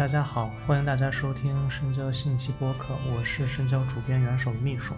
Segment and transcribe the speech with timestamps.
[0.00, 4.94] 大家好，欢迎大家收听深交信息播客，我是深交主编元首秘书。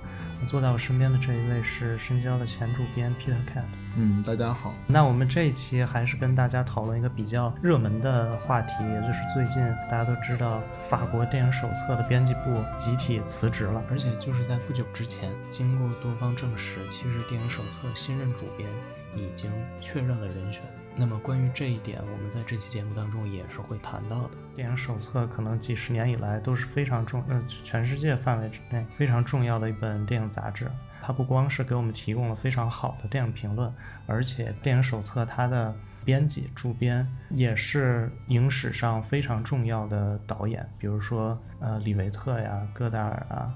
[0.47, 3.65] 坐在我身边的这一位是深交的前主编 Peter Cat。
[3.97, 4.73] 嗯，大家好。
[4.87, 9.61] 那我们这一期还是跟大家讨论一个比较热门的话题，也就是最近
[9.91, 18.69] 大家都知道，法国电影手册的编辑部集体辞职了，而且就是在不久之前，经过多方证实，其实电影手册新任主编
[19.17, 20.63] 已经确认了人选。
[20.95, 24.31] 那么关于这一点，我们在这期节目当中也是会谈到的。
[24.55, 30.71] 电影手册可能几十年以来都是非常重，呃，全世界范围之内非常重要的一本电影杂志。
[31.03, 33.73] 它不光是给我们提供了非常好的电影评论，
[34.07, 35.75] 而且电影手册它的
[36.05, 43.53] 编辑、主编也是影史上非常重要的导演，比如说呃李维特呀、戈达尔啊、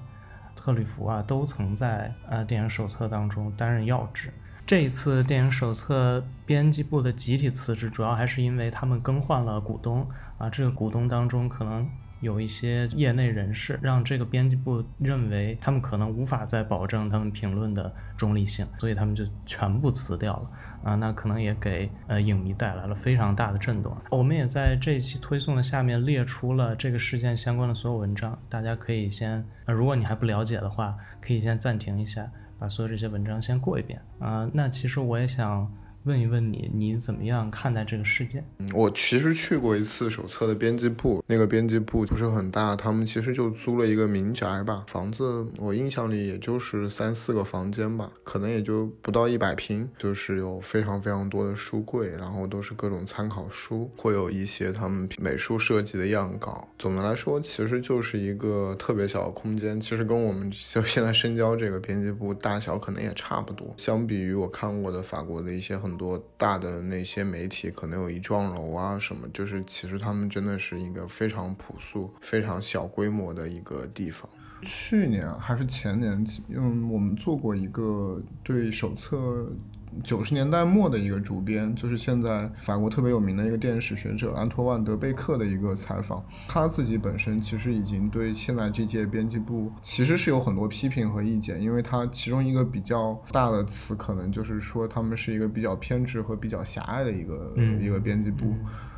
[0.55, 4.33] 特吕弗啊，都曾在呃电影手册当中担任要职。
[4.67, 10.05] 这一次电影手册编辑部的集体辞职，主要还是因为他们更换了股东
[10.37, 11.89] 啊，这个股东当中可能。
[12.19, 20.49] 有一些业内人士让这个编辑部认为他们可能无法再保证他们评论的中立性，所以他们就全部辞掉了
[20.83, 23.95] 啊，那可能也给呃影迷带来了非常大的震动。
[24.09, 32.27] 我们也在这一期推送的下面列出了这个事件相关的所有文章，大家可以先，呃，如果你还不了解的话，可以先暂停一下，
[32.57, 34.49] 把所有这些文章先过一遍啊。
[34.53, 35.69] 那其实我也想。
[36.07, 38.43] 问一问你，你怎么样看待这个事件？
[38.59, 56.69] 嗯我其实去过一次手册的编辑部，那个编辑部不是很大，他们其实就租了一个民宅吧，房子我印象里也就是三四个房间吧，可能也就不到一百平，就是有非常非常多的书柜，然后都是各种参考书，会有一些他们美术设计的样稿。
[56.79, 63.73] 总的来说，其实就是一个特别小的空间，其实跟我们就现在深交这个编辑部大小可能也差不多。
[63.77, 65.96] 相比于我看过的法国的一些很。
[65.97, 74.29] 多大的那些媒体可能有一幢楼啊什么，就是其实他们真的是一个非常朴素、非常小规模的一个地方。
[74.61, 79.51] 去年还是前年，嗯，我们做过一个对手册。
[80.03, 86.23] 九十年代末的一个主编，就是现在法国特别有名的一个电影史学者安托万·德贝克的一个采访。
[86.47, 98.53] 他自己本身其实已经对现在这届编辑部其实是有很多批评和意见，因为他其中一个比较大的词，可能就是说他们是一个比较偏执和比较狭隘的一个一个编辑部。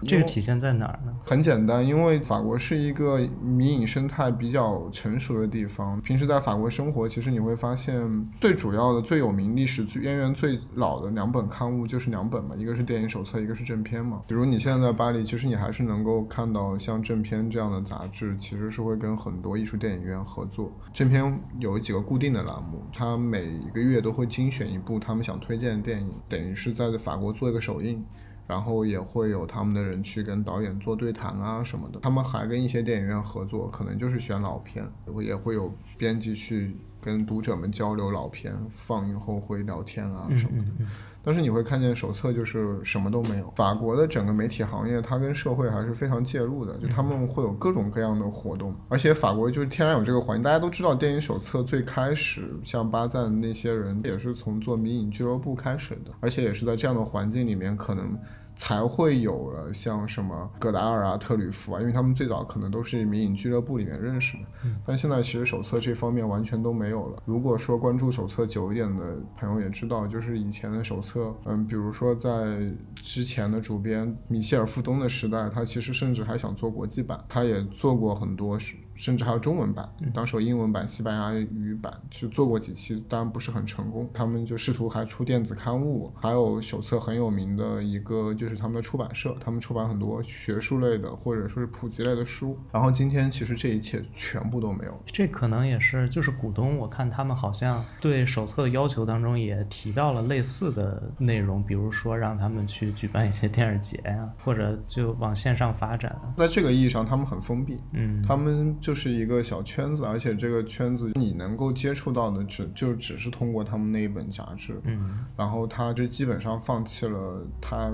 [0.07, 1.13] 这个体现在哪儿呢？
[1.25, 5.99] 很简单，因为法国是一个迷影生态比较成熟的地方。
[6.01, 14.23] 平时在法国生活，其实你会发现最主要的、最有名、历史渊源最老好的两本刊物就是两本嘛，一个是电影手册，一个是正片嘛。
[14.27, 20.71] 比如你现在在巴黎，其实你还是能够看到像正片这样的杂志，其实是会跟很多艺术电影院合作。
[20.91, 28.03] 正片有几个固定的栏目，它每一个月都会精选一部他们想推荐的电影，等于是在法国做一个首映。
[28.47, 34.83] 然后也会有他们的人去跟导演做对谈啊什么的，他们还跟一些电影院合作，可能就是选老片，
[35.21, 40.85] 也会有编辑去跟读者们交流老片，放映后会聊天啊什么的。
[41.21, 43.51] 但是你会看见手册就是什么都没有。
[43.55, 50.43] 法国的整个媒体行业，它跟社会还是非常介入的，就他们会有各种各样的活动，而且法国就是天然有这个环境。
[50.43, 58.17] 大家都知道，电影手册最开始像巴赞那些人也是从做迷影俱乐部开始的，而且也是在这样的环境里面可能。
[58.59, 64.43] 才会有了像什么戈达尔啊、特吕弗啊，因为他们最早可能都是迷影俱乐部里面认识的。
[64.85, 67.23] 但现在其实手册这方面完全都没有了。
[67.23, 78.59] 如果说关注手册久一点的朋友也知道，就是以前的手册，嗯，比如说在之前的主编米歇尔·富东的时代，他其实甚至还想做国际版，他也做过很多
[78.99, 84.09] 甚至还有中文版，当时有英文版、西班牙语版，去做过几期，当然不是很成功。
[84.13, 92.59] 他们就试图还出电子刊物，还有手册很有名的一个就是他们的出版社，他们出版很多学术类的或者说是普及类的书。
[92.73, 95.01] 然后今天其实这一切全部都没有。
[95.05, 106.13] 这可能也是就是股东，我看他们好像对手册的要求当中也提到了类似的内容，比如说让他们去举办一些电影节呀，或者就往线上发展。
[106.35, 107.77] 在这个意义上，他们很封闭。
[107.93, 108.77] 嗯，他们。
[108.81, 117.91] 就是一个小圈子，而且这个圈子你能够接触到的只就只是通过他们那一本杂志，嗯，然后他就基本上放弃了他。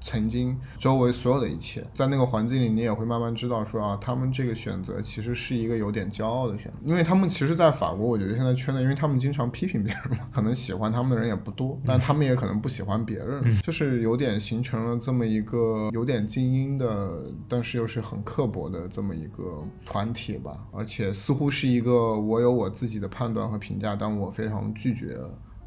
[0.00, 25.18] 曾经周围所有的一切，在那个环境里，你也会慢慢知道说啊，他们这个选择其实是一个有点骄傲的选择，因为他们其实，在法国，我觉得现在圈内，因为他们经常批评别人嘛，可能喜欢他们的人也不多，但他们也可能不喜欢别人，就是有点形成了这么一个有点精英的，但是又是很刻薄的这么一个团体吧，而且似乎是一个我有我自己的判断和评价，但我非常拒绝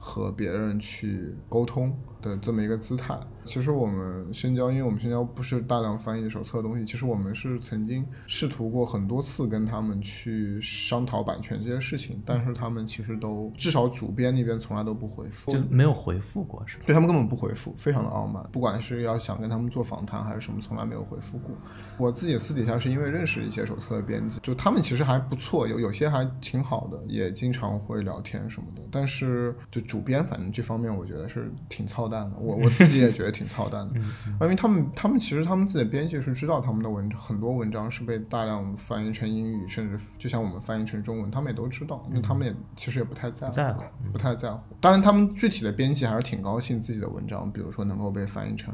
[0.04, 3.18] 和别人去沟通的这么一个姿态。
[3.46, 16.84] 其实我们深交，因为我们深交不是大量翻译手册的东西，其实我们是曾经试图过很多次跟他们去商讨版权这些事情，但是他们其实都至少主编那边从来都不回复，就没有回复过，是吧？
[16.86, 18.46] 对他们根本不回复，非常的傲慢。
[18.52, 21.54] 不管是要想跟他们做访谈还是什么，从来没有回复过。
[21.98, 28.82] 我自己私底下是因为认识一些手册的编辑，就他们其实还不错，有有些还挺好的，也经常会聊天什么的。
[28.90, 32.36] 但是就主编，反正这方面我觉得是挺操蛋的。
[32.40, 34.00] 我我自己也觉得挺操蛋的，
[34.42, 42.04] 因为他们他们其实他们自己的编辑是知道他们的文很多文章是被大量翻译成英语，甚至就像我们翻译成中文，他们也都知道。
[42.10, 44.60] 那他们也其实也不太在乎，在乎不太在乎。
[44.81, 48.74] 当然，他们具体的编辑还是挺高兴自己的文章，比如说能够被翻译成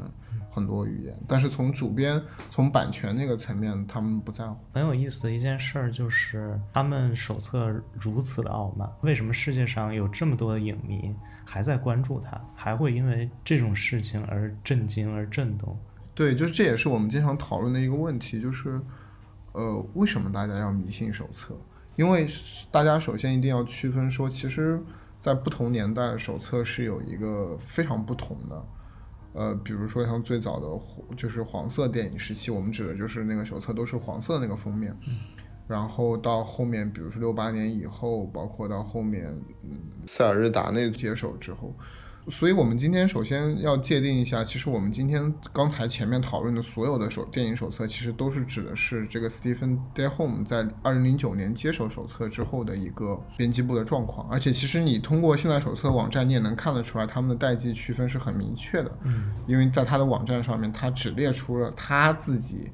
[0.50, 1.16] 很多语言。
[1.26, 2.20] 但是从主编
[2.50, 4.56] 从版权那个层面，他们不在乎。
[4.74, 11.14] 很有意思的一件事儿就是，他们手册如此的傲慢，为什么世界上有这么多的影迷
[11.44, 15.78] 还在关注他，还会因为这种事情而震惊而震动？
[16.14, 18.80] 对，就是这也是我们经常讨论的一个问题，就是，
[19.52, 21.56] 呃，为什么大家要迷信手册？
[21.96, 22.26] 因为
[22.70, 24.82] 大家首先一定要区分说，其实。
[25.22, 28.64] 在不同年代，手册是有一个非常不同的，
[29.32, 30.66] 呃，比如说像最早的
[31.16, 34.96] 就是黄色电影时期，我们指的就是那个手册都是黄色的那个封面，
[35.68, 39.26] 然后到后面，比如说六八年以后，包括到后面，
[39.62, 41.74] 嗯，塞尔日达内接手之后。
[42.28, 54.28] 所以，我们今天首先要界定一下，其实我们今天刚才前面讨论的所有的手电影手册，其实都是指的是这个 Stephen d e h o m e 在二零零九年接手手册之后的一个编辑部的状况。
[54.28, 58.98] 而且，其实你通过现在手册网站，你也能看得出来，他们的代际区分是很明确的。
[59.04, 62.70] 嗯，因为在他的网站上面，他只列出了他自己，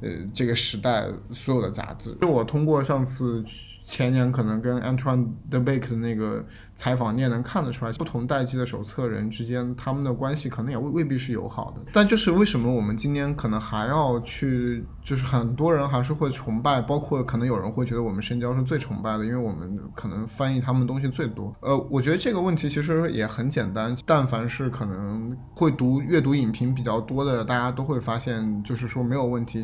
[0.00, 2.14] 呃，这个时代所有的杂志。
[2.20, 3.44] 就我通过上次。
[3.88, 6.44] 前年可能跟 Antoine de b a k 的那个
[6.76, 11.80] 采访，你也能看得出来，不同代际的手册人之间，他们的关系可能也未未必是友好的。
[11.90, 21.56] 但就是为什么我们今天可能还要去，就是很多人还是会崇拜，包括可能有人会觉得我们深交是最崇拜的，因为我们可能翻译他们东西最多。
[21.62, 29.62] 呃，我觉得这个问题其实也很简单，但凡是可能会读阅读影评比较多的，大家都会发现，就是说没有问题。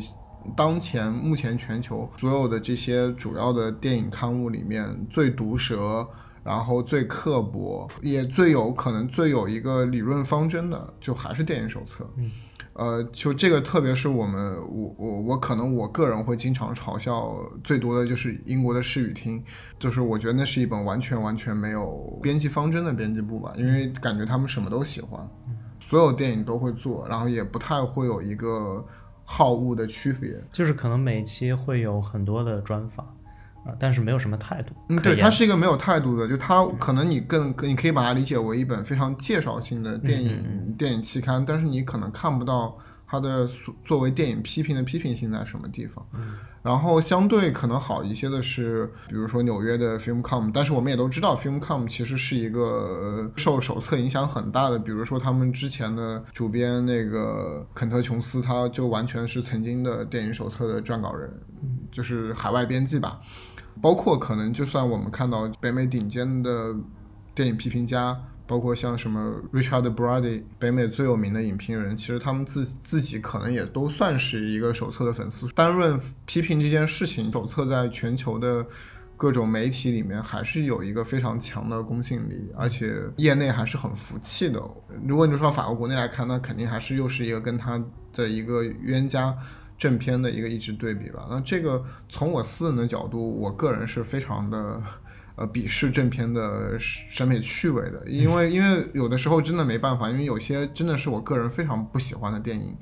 [0.55, 6.07] 当前目前全球所有的这些主要的电影刊物里面，最毒舌，
[6.43, 12.07] 然后最刻薄，也最有可能最有一个理论方针的，就还是电影手册。
[12.17, 12.31] 嗯，
[12.73, 19.43] 呃，就这个，特别是我们，我我我可能我个人会经常嘲笑最多的就是英国的视语厅，
[19.79, 25.27] 就是我觉得那是一本完全完全没有编辑方针的编辑部吧，因为感觉他们什么都喜欢，
[25.79, 28.85] 所有电影都会做，然后也不太会有一个。
[29.25, 33.05] 好恶的区别，就是可能每期会有很多的专访，
[33.65, 34.73] 啊，但是没有什么态度。
[34.87, 42.77] 嗯，对，它是一个没有态度的，就它可能你更你可以把它理解为一本非常介绍性的电影电影期刊，但是你可能看不到。
[43.07, 43.47] 它的
[43.83, 46.05] 作为电影批评的批评性在什么地方？
[46.63, 54.79] 然后相对可能好一些的是，比如说纽约的 Filmcom，但是我们也都知道 Filmcom 其实是一个受手册影响很大的。
[54.79, 61.31] 比如说他们之前的主编那个肯特琼斯，他就完全是曾经的电影手册的撰稿人，
[61.91, 63.19] 就是海外编辑吧。
[63.81, 66.75] 包括可能就算我们看到北美顶尖的
[67.35, 68.17] 电影批评家。
[68.47, 75.47] 包括像什么 Richard Brody，北美最有名的影评人，其实他们自自己可能也都算是一个手册的粉丝。
[75.55, 78.65] 单论批评这件事情，手册在全球的
[79.17, 84.61] 各种媒体里面还是有一个非常强的公信力，而且业内还是很服气的。
[85.07, 87.83] 如果你说法国国内来看，那肯定还是又是一个跟他
[88.13, 89.35] 的一个冤家
[89.77, 91.27] 正片的一个一直对比吧。
[91.29, 94.81] 那这个从我私人的角度，我个人是非常的。
[95.35, 102.73] 呃，鄙视正片的审美趣味的，因为因为有的时候真的没办法，因为有些真的是我个人非常不喜欢的电影，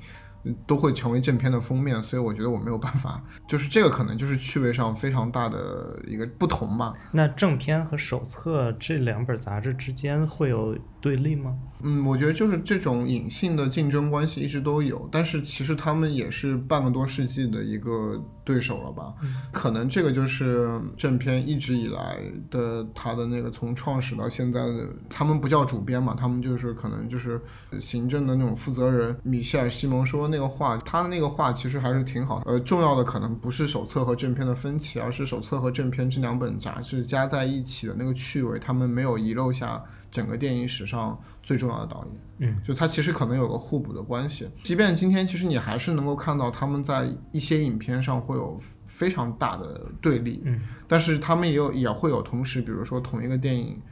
[0.66, 6.94] 都会成为正片的封面，所以我觉得我没有办法，就是这个可能就是趣味上非常大的一个不同吧。
[7.10, 11.54] 那正片和手册这两本杂志之间会有对立吗？
[11.82, 19.12] 嗯，我觉得就是这种隐性的竞争关系一直都有，但是其实他们也是半个多世纪的一个对手了吧？
[19.52, 27.38] 可能这个就是正片一直以来的他的那个从创始到现在的，他们不叫主编嘛，他们就是可能就是
[27.78, 29.14] 行政的那种负责人。
[29.22, 32.42] 米歇尔·西蒙说那个话，他的那个话其实还是挺好。
[32.46, 39.84] 呃，重要的可能不是手册和正片的分歧，而是手册和正片这两本杂志加在一起的那个趣味，他们没有遗漏下。
[40.14, 44.48] 整个电影史上最重要的导演，嗯，就他其实可能有个互补的关系。
[44.62, 48.56] 即便今天，其实你还是能够看到他们在一些影片上会有
[48.86, 53.82] 非常大的对立，嗯，但是他们也有也会有同时，比如说同一个电影，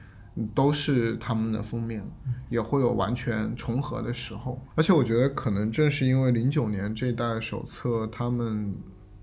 [0.54, 2.08] 都是他们的封面，
[2.48, 4.64] 也会有完全重合的时候。
[4.76, 8.72] 而且我觉得可能正是因为零九年这一代手册，他们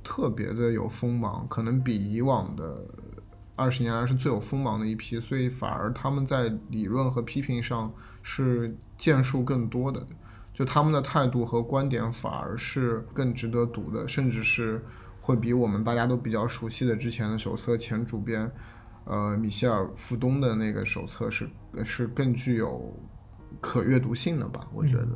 [0.04, 2.86] 特别的有锋芒，可能比以往的
[3.60, 10.08] 二十年来是最有锋芒的一批，所以反而他们在理论和批评上是建树更多的。
[10.54, 14.82] 就他们的态度和观点反而是更值得读的，甚至是
[15.20, 18.50] 会比我们大家都比较熟悉的之前的手册前主编。
[19.06, 21.50] 呃，米歇尔·富东的那个手册是
[21.84, 22.94] 是更具有
[23.60, 24.68] 可阅读性的吧？
[24.74, 25.10] 我觉得。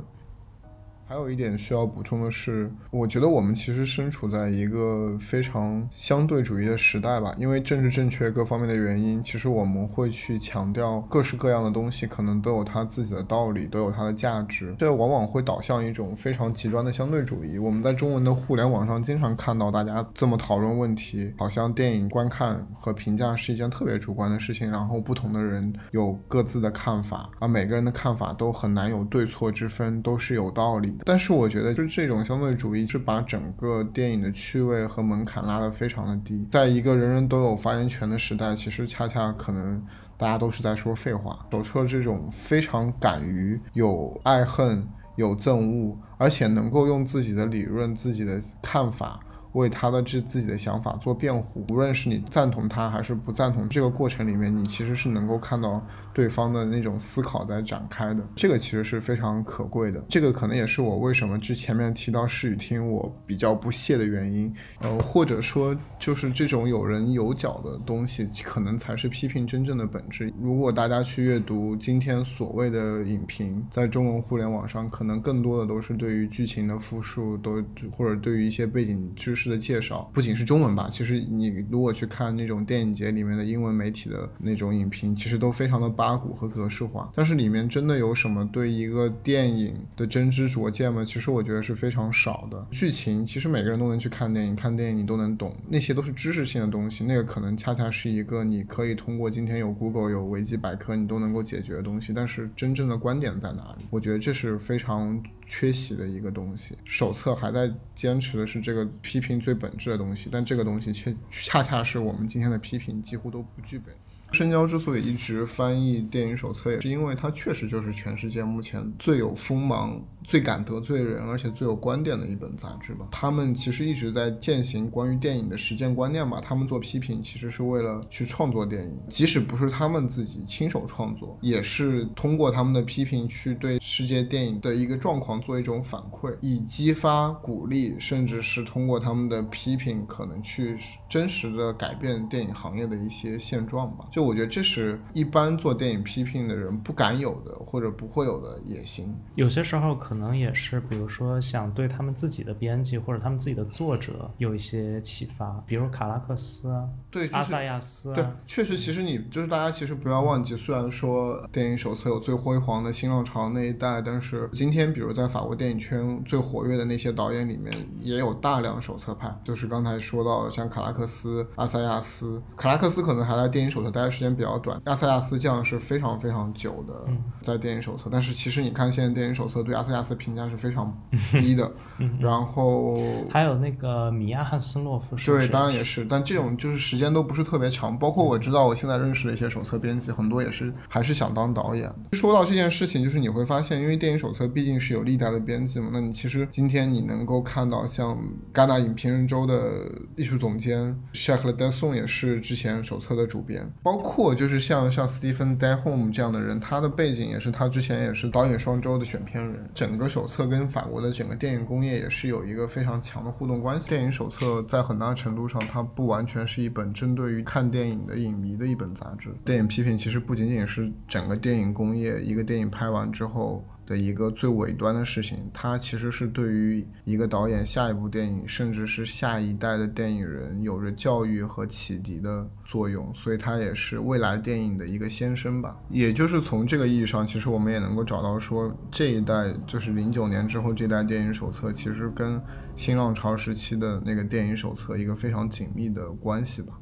[1.14, 17.60] 还有一点需要补充的是，我觉得我们其实身处在一个非常相对主义的时代吧，因为政治正确各方面的原因，其实我们会去强调各式各样的东西，可能都有它自己的道理，都有它的价值，这往往会导向一种非常极端的相对主义。
[17.60, 30.98] 我们在中文的互联网上经常看到大家这么讨论问题，好像电影观看和评价是一件特别主观的事情，然后不同的人有各自的看法，而每个人的看法都很难有对错之分，都是有道理。
[31.06, 36.48] 但是我觉得，就是这种相对主义是把整个电影的趣味和门槛拉得非常的低。
[36.52, 39.84] 在一个人人都有发言权的时代，其实恰恰可能
[40.18, 41.46] 大家都是在说废话。
[41.52, 49.20] 手册这种非常敢于有爱恨、有憎恶，而且能够用自己的理论、自己的看法。
[49.54, 55.80] 为他的这自己的想法做辩护，无论是你赞同他还是不赞同，这个过程里面你其实是能够看到
[56.14, 60.04] 对方的那种思考在展开的，这个其实是非常可贵的。
[60.10, 70.34] 这个可能也是我为什么之前面提到视与听我比较不屑的原因，呃，或者说就是这种有人有脚的东西，可能才是批评真正的本质。
[70.42, 79.44] 如果大家去阅读今天所谓的影评，在中文互联网上，可能更多的都是对于剧情的复述，都或者对于一些背景知识。
[79.44, 87.10] 的介绍不仅是中文吧，其实你如果去看那种电影节里面的英文媒体的那种影评，其实都非常的八股和格式化。
[87.16, 91.06] 但是里面真的有什么对一个电影的真知灼见吗？
[91.06, 92.68] 其实我觉得是非常少的。
[92.72, 97.06] 剧情其实每个人都能去看电影，看电影你都能懂，那些都是知识性的东西。
[97.06, 102.12] 那个可能恰恰是一个你可以通过今天有 Google 有维基百科你都能够解决的东西。
[102.14, 103.86] 但是真正的观点在哪里？
[103.90, 105.24] 我觉得这是非常。
[105.46, 113.92] 缺席的一个东西，手册还在坚持的是这个批评最本质的东西，但这个东西却恰恰是我们今天的批评几乎都不具备。
[114.34, 120.02] 深交之所以一直翻译电影手册，也是因为它确实就是全世界目前最有锋芒。
[120.24, 123.08] 最敢得罪人，而且最有观点的一本杂志吧。
[123.12, 126.40] 他们其实一直在践行关于电影的实践观念吧。
[126.42, 140.78] 他们做批评，其实是为了去创作电影，即使不是他们自己亲手创作，也是通过他们的批评去对世界电影的一个状况做一种反馈，以激发、鼓励，甚至是通过他们的批评，可能去
[141.10, 144.06] 真实的改变电影行业的一些现状吧。
[144.10, 149.14] 就我觉得，这是一般做电影批评的人不敢有的，或者不会有的野心。
[149.36, 150.13] 有些时候可。
[150.14, 177.04] 可能也是，比如说想对他们自己的编辑或者他们自己的作者有一些启发，比如卡拉克斯啊，对，阿萨亚斯，对，确实，其实你就是大家其实不要忘记，虽然说电影手册有最辉煌的新浪潮那一代，但是今天比如在法国电影圈最活跃的那些导演里面，也有大量手册派，就是刚才说到像卡拉克斯、阿萨亚斯，卡拉克斯可能还在电影手册待的时间比较短，阿萨亚斯这样是非常非常久的
[177.42, 180.03] 在电影手册，但是其实你看现在电影手册对阿萨亚。
[180.16, 180.92] 评价是非常
[181.34, 181.72] 低的，
[182.20, 182.98] 然后
[183.32, 187.98] 还有那个米亚汉斯洛夫是，对，当然也是，但这种就是时间都不是特别长。
[187.98, 191.90] 包括我知道，我现在认识的一些手册编辑，很多也是还是想当导演。
[192.12, 198.18] 说到这件事情，就是你会发现，因为电影手册毕竟是有历代的编辑嘛，那你其实今天你能够看到，像
[198.54, 209.93] 戛纳影评人周的艺术总监 Shakla Desson 也是之前手册的主编，包括就是像像 Stephen d e h o m e 这样的人，他的背景也是他之前也是导演双周的选片人，整。
[209.94, 213.88] 整个手册跟法国的整个电影工业也是有一个非常强的互动关系。
[213.88, 219.30] 电影手册在很大程度上，它不完全是一本针对于看电影的影迷的一本杂志。
[219.46, 223.64] 电影批评其实不仅仅是整个电影工业，一个电影拍完之后。
[223.86, 235.76] 的一个最尾端的事情，它其实是对于一个导演下一部电影，甚至是下一代的电影人有着教育和启迪的作用，所以它也是未来电影的一个先声吧。
[235.90, 242.42] 也就是从这个意义上，其实我们也能够找到说，这一代就是零九年之后这代电影手册，其实跟
[242.76, 246.74] 新浪潮时期的那个电影手册一个非常紧密的关系吧。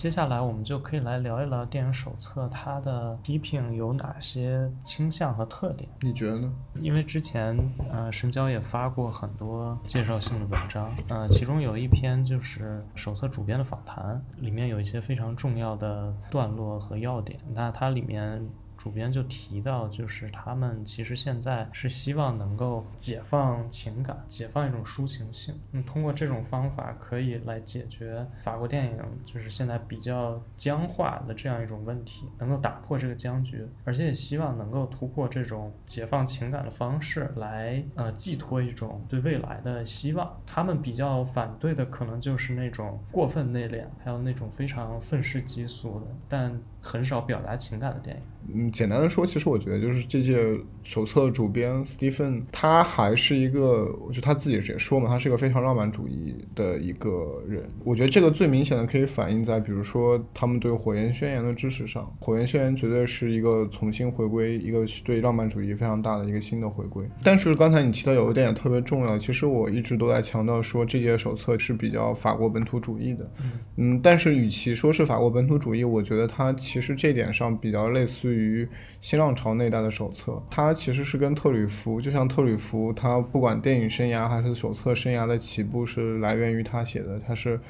[0.00, 5.90] 接下来我们就可以来聊一聊电影手册它的批评有哪些倾向和特点。
[6.00, 6.50] 你觉得呢？
[6.80, 7.54] 因为之前
[7.92, 17.38] 呃神交也发过很多介绍性的文章，呃，其中有一篇就是手册主编的访谈，里面有一些非常重要的段落和要点。
[17.52, 18.42] 那它里面。
[18.80, 25.54] 主编就提到，就是他们其实现在是希望能够解放情感，解放一种抒情性。
[25.72, 40.40] 嗯，通过这种方法可以来解决法国电影就是现在比较僵化的这样一种问题，能够打破这个僵局，而且也希望能够突破这种解放情感的方式来呃寄托一种对未来的希望。
[40.46, 46.58] 他们比较反对的可能就是那种过分内敛，还有那种非常愤世嫉俗的，但。
[46.82, 48.22] 很少表达情感的电影。
[48.54, 50.38] 嗯，简单的说，其实我觉得就是这届
[50.82, 57.68] 手册主编 Stephen，他还是一个，我觉得他自己也说嘛，他是一个非常浪漫主义的一个人。
[57.84, 67.04] 我觉得这个最明显的可以反映在，比如说他们对《火焰宣言》的支持上，《火焰宣言》绝对是一个重新回归，一个对浪漫主义非常大的一个新的回归。
[67.24, 73.30] 但是刚才你提到有一点也特别重要，其实我一直都在强调说，这届手册是比较法国本土主义的。
[73.76, 76.54] 嗯，但是与其说是法国本土主义，我觉得它。
[76.60, 78.59] 其实这点上比较类似于
[79.00, 87.60] 新浪潮那一代的手册，它其实是跟特吕弗，就像特吕弗，他不管电影生涯还是手册生涯的起步是来源于他写的，他是。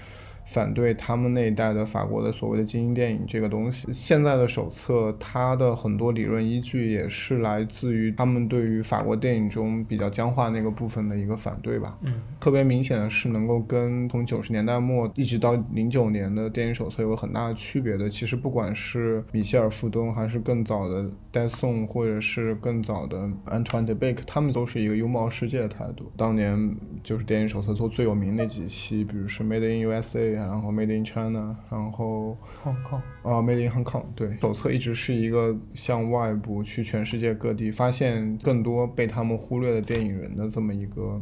[0.50, 3.86] 反对他们那一代的法国的所谓的精英电影这个东西。
[3.92, 11.96] 现在的手册，它的很多理论依据也是来自于他们对于法国电影中比较僵化那个部分的一个反对吧。
[12.02, 18.10] 嗯，特别明显的是，能够跟从九十年代末一直到零九年的电影手册有个很大的区别的。
[18.10, 26.10] 其实不管是米歇尔·富东，还是更早的戴颂，或者是更早的安托万·德贝克，他们都是一个拥抱世界的态度。
[26.16, 30.36] 当年就是电影手册做最有名那几期，比如是《Made in USA》。
[30.46, 41.20] 然后 Made in China，然后 Hong Kong，啊，Made in Hong Kong，对，手册一直是一个向外部去全世界各地发现更多被他们忽略的电影人的这么一个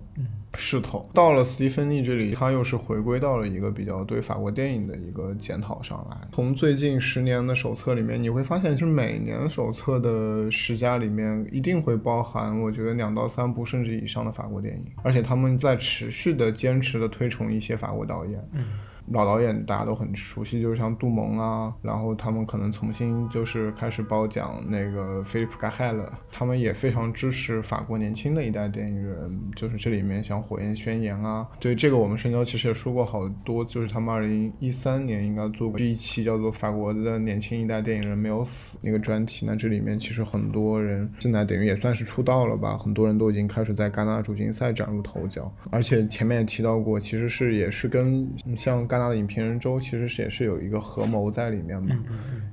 [0.59, 1.09] 势头。
[1.15, 6.17] 到了斯蒂芬妮这里，他又是回归到了一个比较对法国电影的一个检讨上来。
[6.33, 18.43] 从最近十年的手册里面，你会发现，是每年手册的十佳里面一定会包含，我觉得两到三部甚至以上的法国电影，而且他们在持续的坚持的推崇一些法国导演。
[18.53, 18.65] 嗯。
[19.11, 48.99] 老导演大家都很熟悉，就是像杜蒙啊，然后他们可能重新就是开始褒奖那个菲利普·盖海勒，他们也非常支持法国年轻的一代电影人，就是这里面像《火焰宣言》啊，对这个我们深交其实也说过好多，就是他们二零一三年应该做过一期叫做《法国的年轻一代电影人没有死》那个专题，那这里面其实很多人现在等于也算是出道了吧，很多人都已经开始在戛纳主竞赛崭露头角，而且前面也提到过，其实是也是跟像戛。
[48.99, 51.97] 纳的影评人周其实是也是有一个合谋在里面嘛，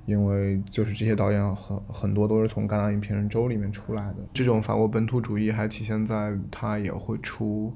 [0.05, 4.17] 因为就是这些导演很很多都是从戛纳影评人周里面出来的。
[4.31, 7.73] 这种法国本土主义还体现在他也会出，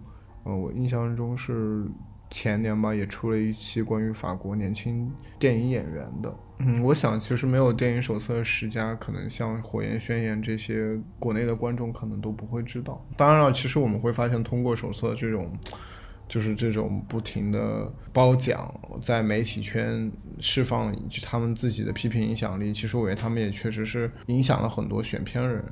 [0.50, 1.86] 呃，我印象中是
[2.32, 6.36] 前年吧，也出了一期关于法国年轻电影演员的。
[6.58, 13.06] 嗯，我想其实没有电影手册十佳，可能像《火焰宣言》这些国内的观众可能都不会知道。
[13.16, 15.52] 当然了，其实我们会发现通过手册这种。
[16.28, 22.72] 就是这种不停的褒奖，在媒体圈释放他们自己的批评影响力。
[22.72, 25.66] 其实我觉得他们也确实是影响了很多选片人。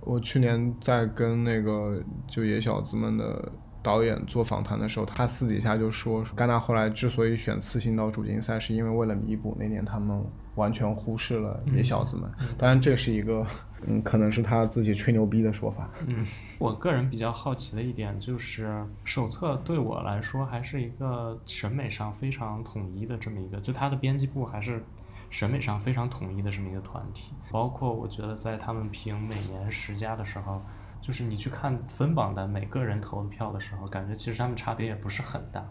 [0.00, 3.52] 我去年在跟那个就野小子们的
[3.88, 10.22] 导演做访谈的时候，他私底下就说，戛纳后来之所以选次新到主竞赛，是因为为了弥补那年他们。
[10.58, 13.46] 完全忽视了野小子们，当然这是一个，
[13.86, 15.88] 嗯，可能是他自己吹牛逼的说法。
[16.08, 16.26] 嗯，
[16.58, 24.82] 我个人比较好奇的一点就是，手册对我来说还是一个审美上非常统一的这么一个，就他的编辑部还是
[25.30, 27.32] 审美上非常统一的这么一个团体。
[27.52, 30.60] 包括我觉得在他们评每年十佳的时候，
[31.00, 35.66] 就是你去看分榜的每个人投的票的时候，感觉其实他们差别也不是很大，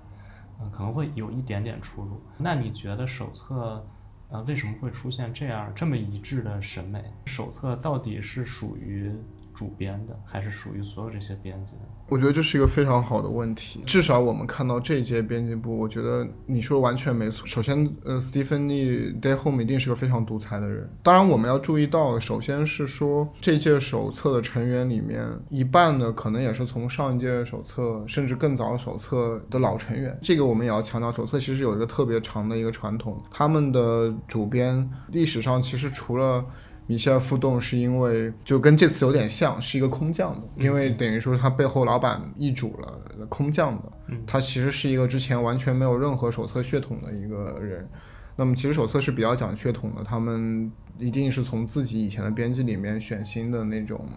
[0.59, 2.21] 嗯，可能会有一点点出入。
[2.37, 3.85] 那你觉得手册？
[4.29, 7.01] 呃，为什么会出现这样这么一致的审美？
[7.23, 9.09] 手册到底是属于
[9.57, 11.81] 主编的，还是属于所有这些编辑的？
[12.09, 13.81] 我觉得这是一个非常好的问题。
[13.87, 17.47] 至少我们看到这一届编辑部，我觉得你说完全没错。
[17.47, 20.87] 首先，呃，Stephanie d a y h o m 一定是个非常独裁的人。
[21.01, 30.15] 当然，我们要注意到，首先是说这届手册的成员里面，一半的可能也是从上一届手册甚至更早手册的老成员。
[30.21, 36.45] 这个我们也要强调，手册其实有一个特别长的一个传统，他们的主编历史上其实除了。
[36.88, 43.91] 米歇尔·复动是因为就跟这次有点像，是一个空降的，因为等于说他背后老板易主了，空降的。
[44.26, 47.88] 他其实是一个之前完全没有任何手册血统的一个人。
[48.36, 54.08] 那么其实手册是比较讲血统的，他们一定是从自己以前的编辑里面选新的那种。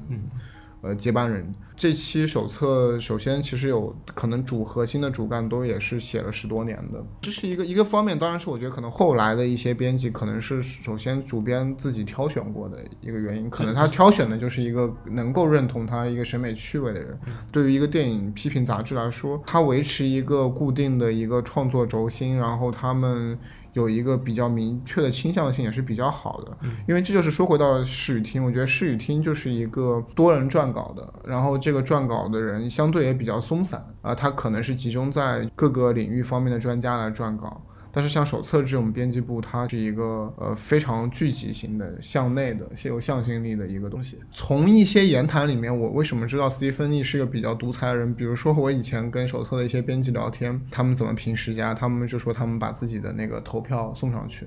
[0.83, 17.19] 呃，接班人这期手册，首先其实有可能主核心的主干都也是写了十多年的，这是一个一个方面，当然是我觉得可能后来的一些编辑可能是首先主编自己挑选过的一个原因，可能他挑选的就是一个能够认同他一个审美趣味的人。
[17.53, 23.39] 对于一个电影批评杂志来说，他维持一个固定的一个创作轴心，然后他们。
[23.73, 26.57] 有一个比较明确的倾向性也是比较好的，
[26.89, 37.63] 因为这就是说回到试语听，我觉得试语听就是一个多人撰稿的，然后这个撰稿的人相对也比较松散啊，他可能是集中在各个领域方面的专家来撰稿。
[37.93, 44.19] 但是像手册这种编辑部，它是一个呃非常聚集型的、向内的、有向心力的一个东西。
[44.31, 48.15] 从一些言谈里面，我为什么知道斯蒂芬妮是个比较独裁的人？
[48.15, 51.75] 比如说我以前跟手册的一些编辑聊天，他们怎么评十佳？
[51.75, 54.47] 他们就说他们把自己的那个投票送上去。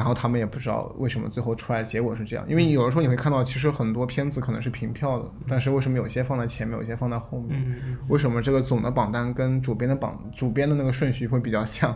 [0.00, 7.62] 然后他们也不知道为什么最后出来结果是这样，因为有的时候你会看到，其实很多片子可能是平票的，但是为什么有些放在前面，有些放在后面？
[8.08, 11.94] 为什么这个总的榜单跟主编的榜主编的那个顺序会比较像？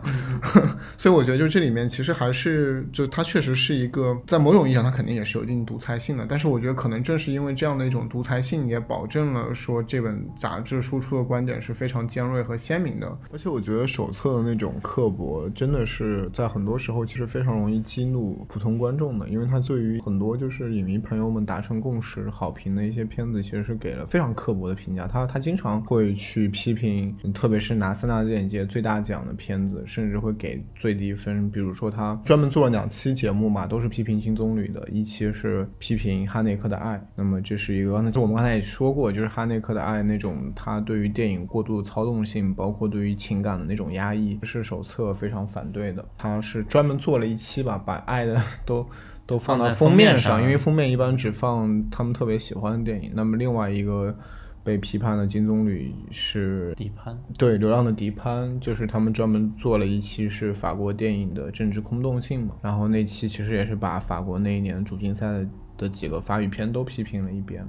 [0.99, 13.19] 所以我觉得就这里面其实还是就它确实是一个在某种意义上它肯定也是有一定独裁性的，但是我觉得可能正是因为这样的一种独裁性，也保证了说这本杂志输出的观点是非常尖锐和鲜明的。
[13.33, 17.81] 而且我觉得手册的那种刻薄，真的是在很多时候其实非常容易。
[17.95, 25.07] 激怒普通观众的，因为他对于很多就是影迷朋友们达成共识、好评的一些片子，其实是给了非常刻薄的评价。
[25.07, 31.49] 他他经常会去批评，特别是拿三大电影节最大奖的片子，甚至会给最低分。
[31.53, 37.01] 比如说，他专门做了两期节目嘛，都是批评金棕榈的，一期是批评哈内克的爱。
[37.15, 46.05] 那么这是一个，刚才我们刚才也说过，就是哈内克的爱那种他对于电影过度的操纵性，包括对于情感的那种压抑，是手册非常反对的。
[46.19, 47.81] 他是专门做了一期吧。
[47.85, 48.87] 把爱的 都
[49.27, 53.13] 都放到封面上，因为封面一般只放他们特别喜欢的电影。
[53.15, 54.17] 那么另外一个
[54.63, 62.55] 被批判的金棕榈是底潘，对，流浪的迪潘，就是他们专门做了一期是法国电影的政治空洞性嘛。
[62.63, 67.67] 然后那期其实也是把法国那一年主竞赛的几个法语片都批评了一遍。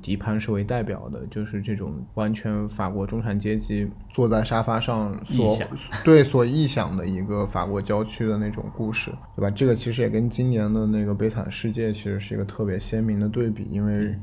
[0.00, 5.58] 迪潘是为代表的，就是这种完全法国中产阶级坐在沙发上所
[6.04, 9.50] 对所臆想的一个法国郊区的那种故事，对吧？
[9.50, 14.14] 这个其实也跟今年的那个《悲惨世界》其实是一个特别鲜明的对比，因为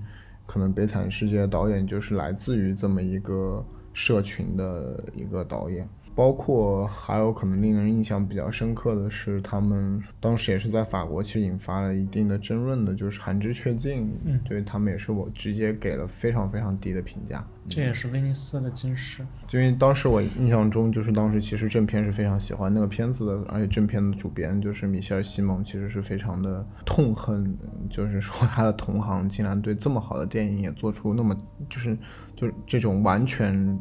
[0.46, 5.88] 可能《悲惨世界》导演就是来自于这么一个社群的一个导演。
[6.16, 17.46] 包括还有可能令人印象比较深刻的是，他们当时也是在法国，其实引发了一定的争论的，就是《寒之确境》，嗯，对他们也是我直接给了非常非常低的评价。
[17.68, 27.58] 这也是威尼斯的金狮，因为当时我印象中，就是当时其实正片是非常喜欢那个片子的，而且正片的主编就是米歇尔·西蒙，其实是非常的痛恨，
[27.90, 31.36] 就是说他的同行竟然对这么好的电影也做出那么
[31.70, 31.98] 就是
[32.36, 33.78] 就是这种完全。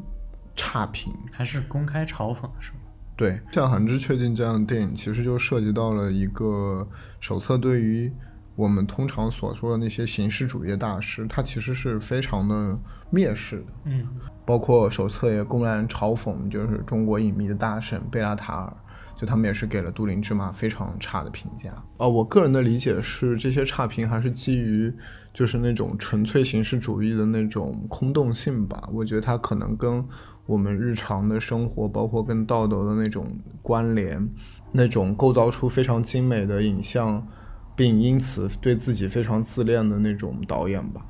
[0.57, 2.79] 差评还是公开嘲讽是吗？
[3.17, 6.87] 对，像《寒之确定》这样的电影，其实就涉及到了一个
[7.21, 8.13] 手册对于
[8.57, 12.79] 我们通常所说的那些形式主义的大师，他其实是非常的
[13.13, 13.67] 蔑视的。
[13.85, 14.07] 嗯，
[14.45, 18.77] 包括手册也公然嘲讽，就是中国影迷的大神贝拉塔尔。
[19.17, 21.73] 就他们也是给了《都灵之马》非常差的评价。
[21.99, 24.93] 呃，我个人的理解是，这些差评还是基于
[25.33, 28.89] 就是那种纯粹形式主义的那种空洞性吧。
[28.93, 30.05] 我觉得它可能跟
[30.47, 33.27] 我们日常的生活，包括跟道德的那种
[33.63, 34.29] 关联，
[34.73, 37.27] 那种构造出非常精美的影像，
[37.75, 41.01] 并因此对自己非常自恋的那种导演吧。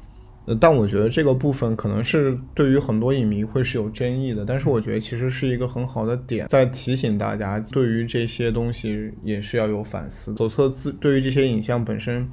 [0.47, 10.35] 呃，但我觉得这个部分可能是对于很多影迷会是有争议的，但是我觉得其实是一个很好的点，在提醒大家，对于这些东西也是要有反思。
[10.35, 12.29] 左侧自对于这些影像本身，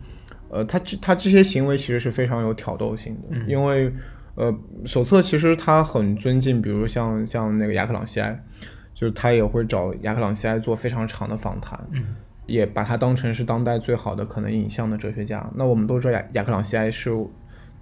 [0.50, 3.90] 呃，他这他这些行为其实是非常有挑逗性的，因为
[4.42, 8.44] 呃，手册其实他很尊敬，比如像像那个雅克朗西埃，
[8.94, 11.80] 就是他也会找雅克朗西埃做非常长的访谈，
[12.48, 15.48] 也把他当成是当代最好的可能影像的哲学家。
[15.56, 17.12] 那我们都知道雅雅克朗西埃是。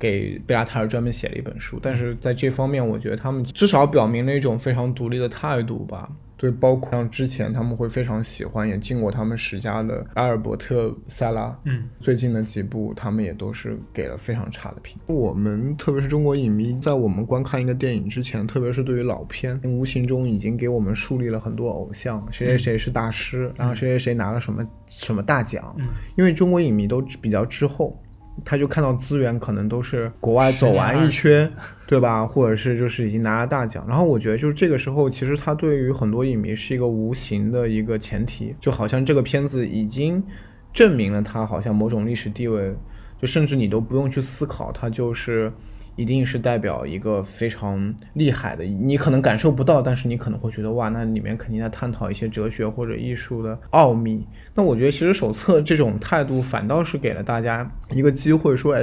[0.01, 6.09] 给贝拉塔尔专门写了一本书，但是在这方面，我觉得他们至少表明了一种非常独立的态度吧。
[6.39, 14.97] 对，包括像之前他们会非常喜欢，也进过他们十佳的阿尔伯特塞拉，嗯，最近的几部他们也都是给了非常差的评。
[15.07, 25.75] 我们特别是中国影迷，在我们观看一个电影之前，特别是对于老片，无形中已经给我们树立了很多偶像，谁谁谁是大师，然后谁谁谁拿了什么什么大奖，
[26.15, 28.01] 因为中国影迷都比较滞后。
[28.45, 31.51] 他就看到资源可能都是国外走完一圈，
[31.89, 32.27] 对吧？
[32.27, 33.83] 或者是就是已经拿了大奖。
[33.87, 40.23] 然后我觉得就是这个时候，其实它对于很多影迷是一个无形的一个前提，就好像这个片子已经
[40.71, 42.75] 证明了它好像某种历史地位，
[43.19, 45.51] 就甚至你都不用去思考，它就是。
[45.99, 54.25] 一定是代表一个非常厉害的，你可能感受不到，但是你可能会觉得哇，那里面肯定在探讨一些哲学或者艺术的奥秘。
[54.55, 58.81] 那我觉得其实手册这种态度反倒是给了大家一个机会，说哎，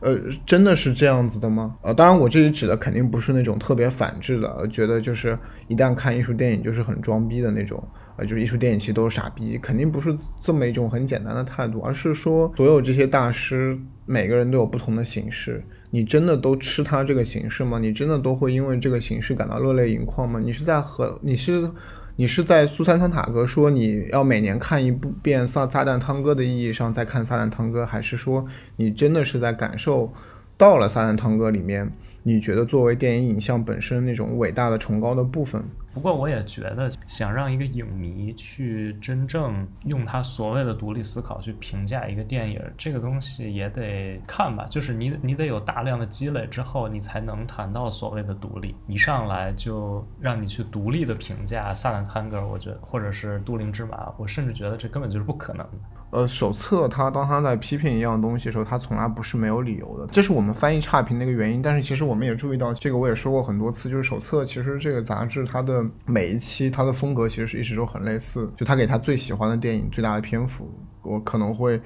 [0.00, 1.76] 呃，真的是这样子的吗？
[1.82, 7.82] 呃，当然我这里指的肯定不是那种特别反制的，觉得就是一旦看艺术电影就是很装逼的那种，
[8.16, 15.62] 呃，就是艺术电影其实都是傻逼，肯定不是这么一种很简单的态度，而是说所有这些大师每个人都有不同的形式。
[15.92, 17.78] 你真的都吃他这个形式吗？
[17.78, 20.38] 你真的都会因为这个形式感到热泪盈眶吗？
[20.40, 21.68] 你是在和你是
[22.16, 28.46] 你是在苏珊·桑塔格说你要每年看一部遍《撒撒旦汤哥》的意义上在看《撒旦汤哥》，还是说
[28.76, 30.12] 你真的是在感受
[30.56, 31.90] 到了《撒旦汤哥》里面
[32.22, 35.62] 你觉得作为电影影像本身那种伟大的崇高的部分？
[35.92, 44.66] 不过我也觉得，想让一个影迷去真正用他所谓的独立思考去评价一个电影，这个东西也得看吧。
[44.70, 48.76] 就是你你得有大量的积累之后，你才能谈到所谓的独立。
[48.86, 55.78] 一上来就让你去独立的评价《萨坦探戈》，我觉得或者是《都灵之马》，我甚至觉得这根本就是不可能的。
[56.10, 61.62] 呃，手册他当他在批评一样东西的时候，他从来不是没有理由的，这是我们翻译差评的一个原因。
[61.62, 70.68] 但是其实我们也注意到，这个我也说过很多次，就是手册其实这个杂志它的每一期它的风格其实是一直都很类似，就他给他最喜欢的电影最大的篇幅，
[71.02, 71.80] 我可能会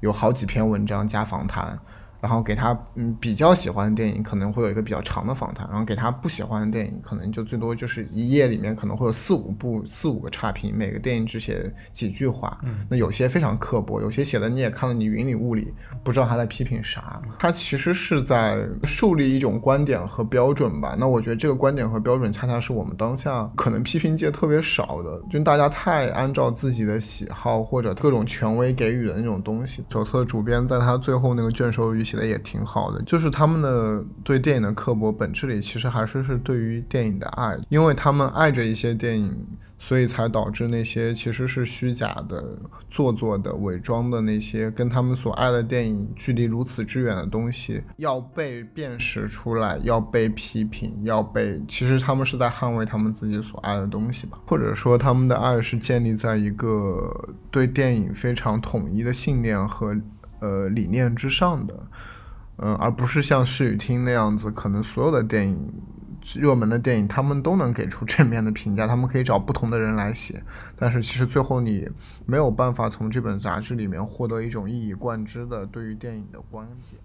[0.00, 1.78] 有好几篇文章加访谈。
[2.22, 12.56] 然后给他嗯比较喜欢的电影可能会有一个比较长的访谈，然后给他不喜欢的电影可能就最多就是一页里面可能会有四五部四五个差评，每个电影只写几句话。
[12.62, 17.20] 嗯，那有些非常刻薄，有些写的你也看了你云里雾里，不知道他在批评啥。
[17.40, 20.94] 他其实是在树立一种观点和标准吧。
[20.96, 29.84] 那我觉得这个观点和标准恰恰是我们当下可能批评界特别少的，就大家太按照自己的喜好或者各种权威给予的那种东西。
[29.90, 32.04] 手册主编在他最后那个卷首语。
[32.12, 39.46] 写的也挺好的，就是他们的对电影的刻薄，本质里其实还是是对于电影的爱，因为他们爱着一些电影，
[39.78, 42.58] 所以才导致那些其实是虚假的、
[42.90, 59.96] 做作的、伪装的那些跟他们所爱的电影距离如此之远的东西，要被辨识出来，要被批评，要被，其实他们是在捍卫他们自己所爱的东西吧，或者说他们的爱是建立在一个对电影非常统一的信念和。
[60.42, 61.74] 呃，理念之上的，
[62.56, 65.72] 嗯，而不是像视与听那样子，可能所有的电影
[66.34, 70.42] 热门的电影，他们都能给出正面的评价，他们可以找不同的人来写，
[70.76, 71.88] 但是其实最后你
[72.26, 77.00] 没有办法从这本杂志里面获得一种一以贯之的对于电影的观点。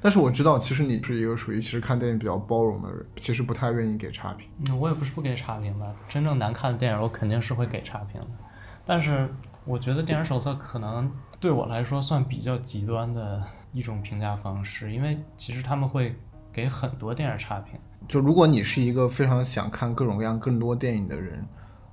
[0.00, 4.48] 但是我知道，其实你是一个属于其实看电影比较包容的人，其实不太愿意给差评。
[4.78, 8.28] 我也不是不给差评吧，真正难看的电影我肯定是会给差评的，
[8.84, 9.28] 但是。
[9.64, 13.40] 我觉得电影手册可能对我来说算比较极端的
[13.72, 16.16] 一种评价方式，因为其实他们会
[16.52, 17.78] 给很多电影差评。
[18.08, 21.46] 就如果你是一个非常想看各种各样更多电影的人，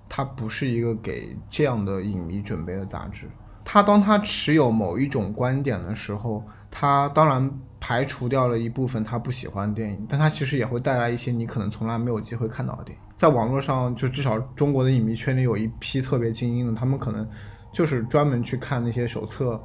[0.09, 3.29] 它不是一个给这样的影迷准备的杂志。
[3.63, 13.03] 他当他持有某一种观点的时候，他当然排除掉了一部分他不喜欢的电影，但他其实也会带来一些你可能从来没有机会看到的电影。
[13.15, 17.29] 在网络上，就至少中国的影迷圈里有一批特别精英的，他们可能。
[17.71, 19.61] 就是专门去看那些手册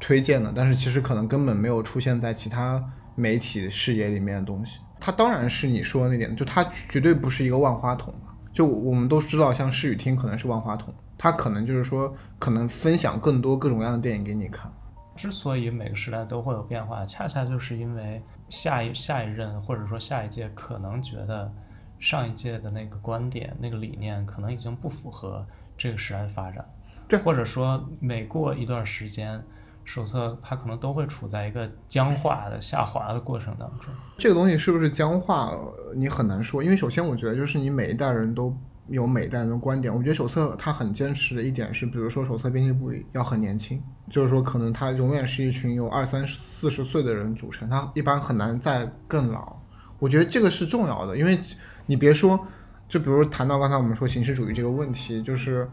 [0.00, 2.82] 推荐的，但是其实可能根本没有出现在其他
[3.14, 4.80] 媒体视野里面的东西。
[4.98, 8.12] 它当然是你说的那点，就它绝对不是一个万花筒。
[8.52, 14.72] 就我们都知道，像视与听可能是万花筒，它可能就是说可能分享更多各种各样的电影给你看。
[15.14, 21.52] 之所以每个时代都会有变化，恰恰就是因为下一下一任或者说下一届可能觉得
[21.98, 26.64] 上一届的那个观点、那个理念可能已经不符合这个时代的发展。
[27.08, 29.42] 对，或者说每过一段时间，
[29.84, 33.94] 手册它可能都会处在一个僵化的下滑的过程当中。
[34.18, 35.56] 这个东西是不是僵化，
[35.94, 38.52] 你很难说，因为首先我觉得就是你每一代人都
[38.88, 39.94] 有每一代人的观点。
[39.94, 49.54] 我觉得手册它很坚持的一点是，比如说手册编辑部要很年轻，就是说可能它永远是一群有二三四十岁的人组成，它一般很难再更老。
[50.00, 51.38] 我觉得这个是重要的，因为
[51.86, 52.44] 你别说，
[52.88, 55.70] 就比如谈到刚才我们说形式主义这个问题，就是。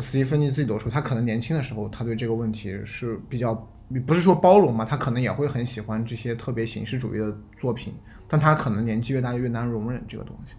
[0.00, 3.54] 斯蒂芬妮自己都说，他可能年轻的时候，他对这个问题是比较，
[4.06, 7.94] 不是说包容嘛，他可能也会很喜欢这些特别形式主义的作品，
[8.26, 10.54] 但他可能年纪越大越难容忍这个东西。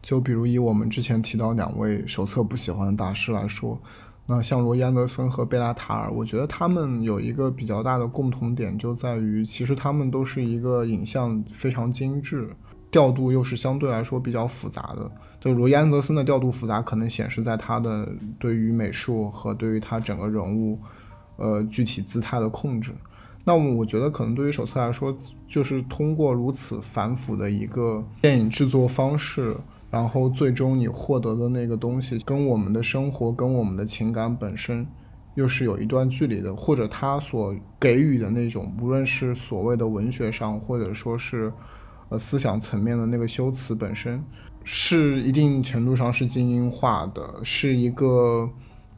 [0.00, 3.78] 就比如以我们之前提到两位手册不喜欢的大师来说，
[4.26, 12.48] 那像罗伊安德森和贝拉塔尔，我觉得他们有一个比较大的共同点，就在于其实他们都是一个影像非常精致，
[12.90, 15.10] 调度又是相对来说比较复杂的。
[15.40, 20.78] 就罗伊安德森的调度复杂，可能显示在他的对于美术和对于他整个人物，
[21.36, 22.92] 呃具体姿态的控制。
[23.44, 25.16] 那么我觉得可能对于手册来说，
[25.48, 29.56] 就是通过如此繁复的一个电影制作方式。
[29.90, 34.86] 然后最终你获得的那个东西，跟我们的生活、跟我们的情感本身，
[35.34, 36.54] 又是有一段距离的。
[36.54, 41.50] 或者他所给予的那种，无论是所谓的文学上，或者说是，
[42.08, 44.22] 呃，思想层面的那个修辞本身，
[44.64, 48.48] 是一定程度上是精英化的，是一个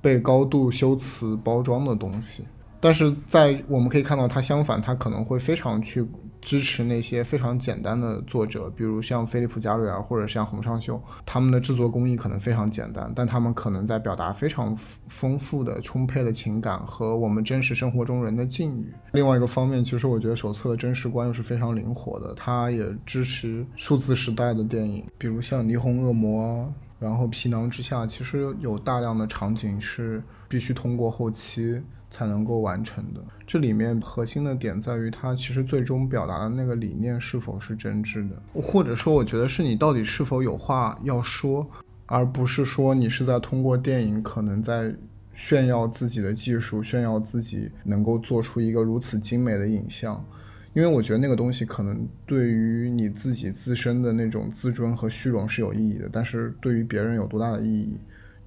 [0.01, 2.45] 被高度修辞包装的东西。
[2.81, 6.07] 但是在我们可以看到，它相反，它可能会非常去。
[6.41, 14.75] 支持那些非常简单的作者，比如像菲利普·加瑞尔或者像洪尚秀，他们的制作工艺可能非常简单，但他们可能在表达非常
[15.09, 18.93] 丰富的、充沛的情感和我们真实生活中人的境遇。
[19.13, 26.65] 另外一个方面，其实我觉得手册的真实观又是非常灵活的，它也支持数字时代的电影，比如像《霓虹恶魔》，
[26.99, 31.81] 然后《皮囊之下》，其实有大量的场景是必须通过后期。
[32.11, 33.21] 才能够完成的。
[33.47, 41.67] 这里面核心的点在于，它其实最终表达的那个理念是否是真挚的，或者说，我觉得是你到底是否有话要说，
[42.07, 44.95] 而不是说你是在通过电影可能在
[45.33, 50.23] 炫耀自己的技术，炫耀自己能够做出一个如此精美的影像。
[50.73, 57.97] 因为我觉得那个东西可能对于你自己自身的那种自尊和虚荣是有意义的，但是对于别人有多大的意义？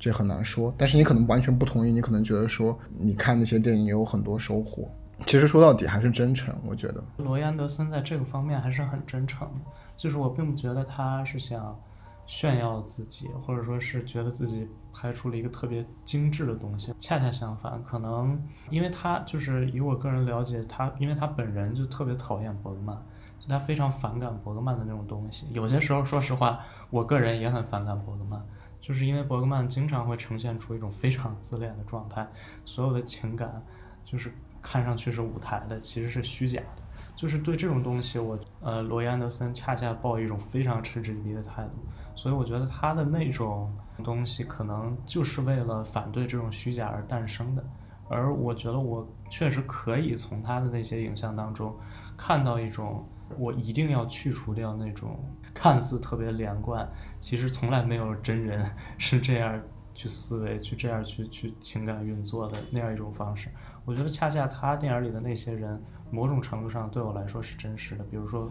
[0.04, 4.86] 这很难说，但是你可能完全不同意，你可能觉得说，你看那些电影也有很多收获。
[5.26, 9.50] 其实说到底还是真诚，我觉得罗伊安德森在这个方面还是很真诚。
[9.96, 11.80] 就是我并不觉得他是想
[12.26, 16.94] 炫耀自己，或者说是觉得自己拍出了一个特别精致的东西。
[17.00, 18.38] 恰恰相反，可能
[18.70, 22.94] 因为他就是以我个人了解他，因为他本人就特别讨厌伯格曼，
[23.40, 25.48] 就他非常反感伯格曼的那种东西。
[25.54, 28.44] 有些时候，说实话，我个人也很反感伯格曼。
[28.84, 32.28] 就是因为伯格曼经常会呈现出一种非常自恋的状态，
[32.66, 33.64] 所有的情感
[34.04, 34.30] 就是
[34.62, 36.84] 看上去是舞台的，其实是虚假的。
[37.16, 41.72] 就是对这种东西，我呃罗伊安德森恰恰抱一种非常嗤之以鼻的态度。
[42.14, 47.64] 所以我觉得他的那种东西可能就是为了反对这种虚假而诞生的。
[48.10, 51.74] 而我觉得我确实可以从他的那些影像当中
[52.18, 55.18] 看到一种，我一定要去除掉那种。
[55.54, 56.88] 看似特别连贯，
[57.20, 59.62] 其实从来没有真人 是这样
[59.94, 63.50] 去思维、去这样去去情感运作的那样一种方式。
[63.86, 68.04] 我觉得恰恰他电影里的那些人，某种程度上对我来说是真实的。
[68.06, 68.50] 比如说，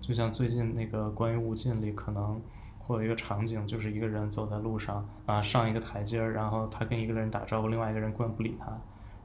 [0.00, 2.40] 就像最近那个关于《无尽》里，可能
[2.78, 8.66] 会有一个场景，就是一个人走在路上啊，上一个台阶儿，然后他跟一个人打招呼，另外一个人根本不理他，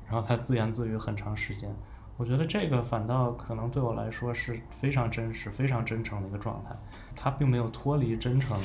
[0.05, 1.73] 然后他自言自语很长时间。
[2.17, 6.75] 我觉得这个反倒可能对我来说是非常真实、非常真诚的一个状态，
[7.15, 8.57] 它并没有脱离真诚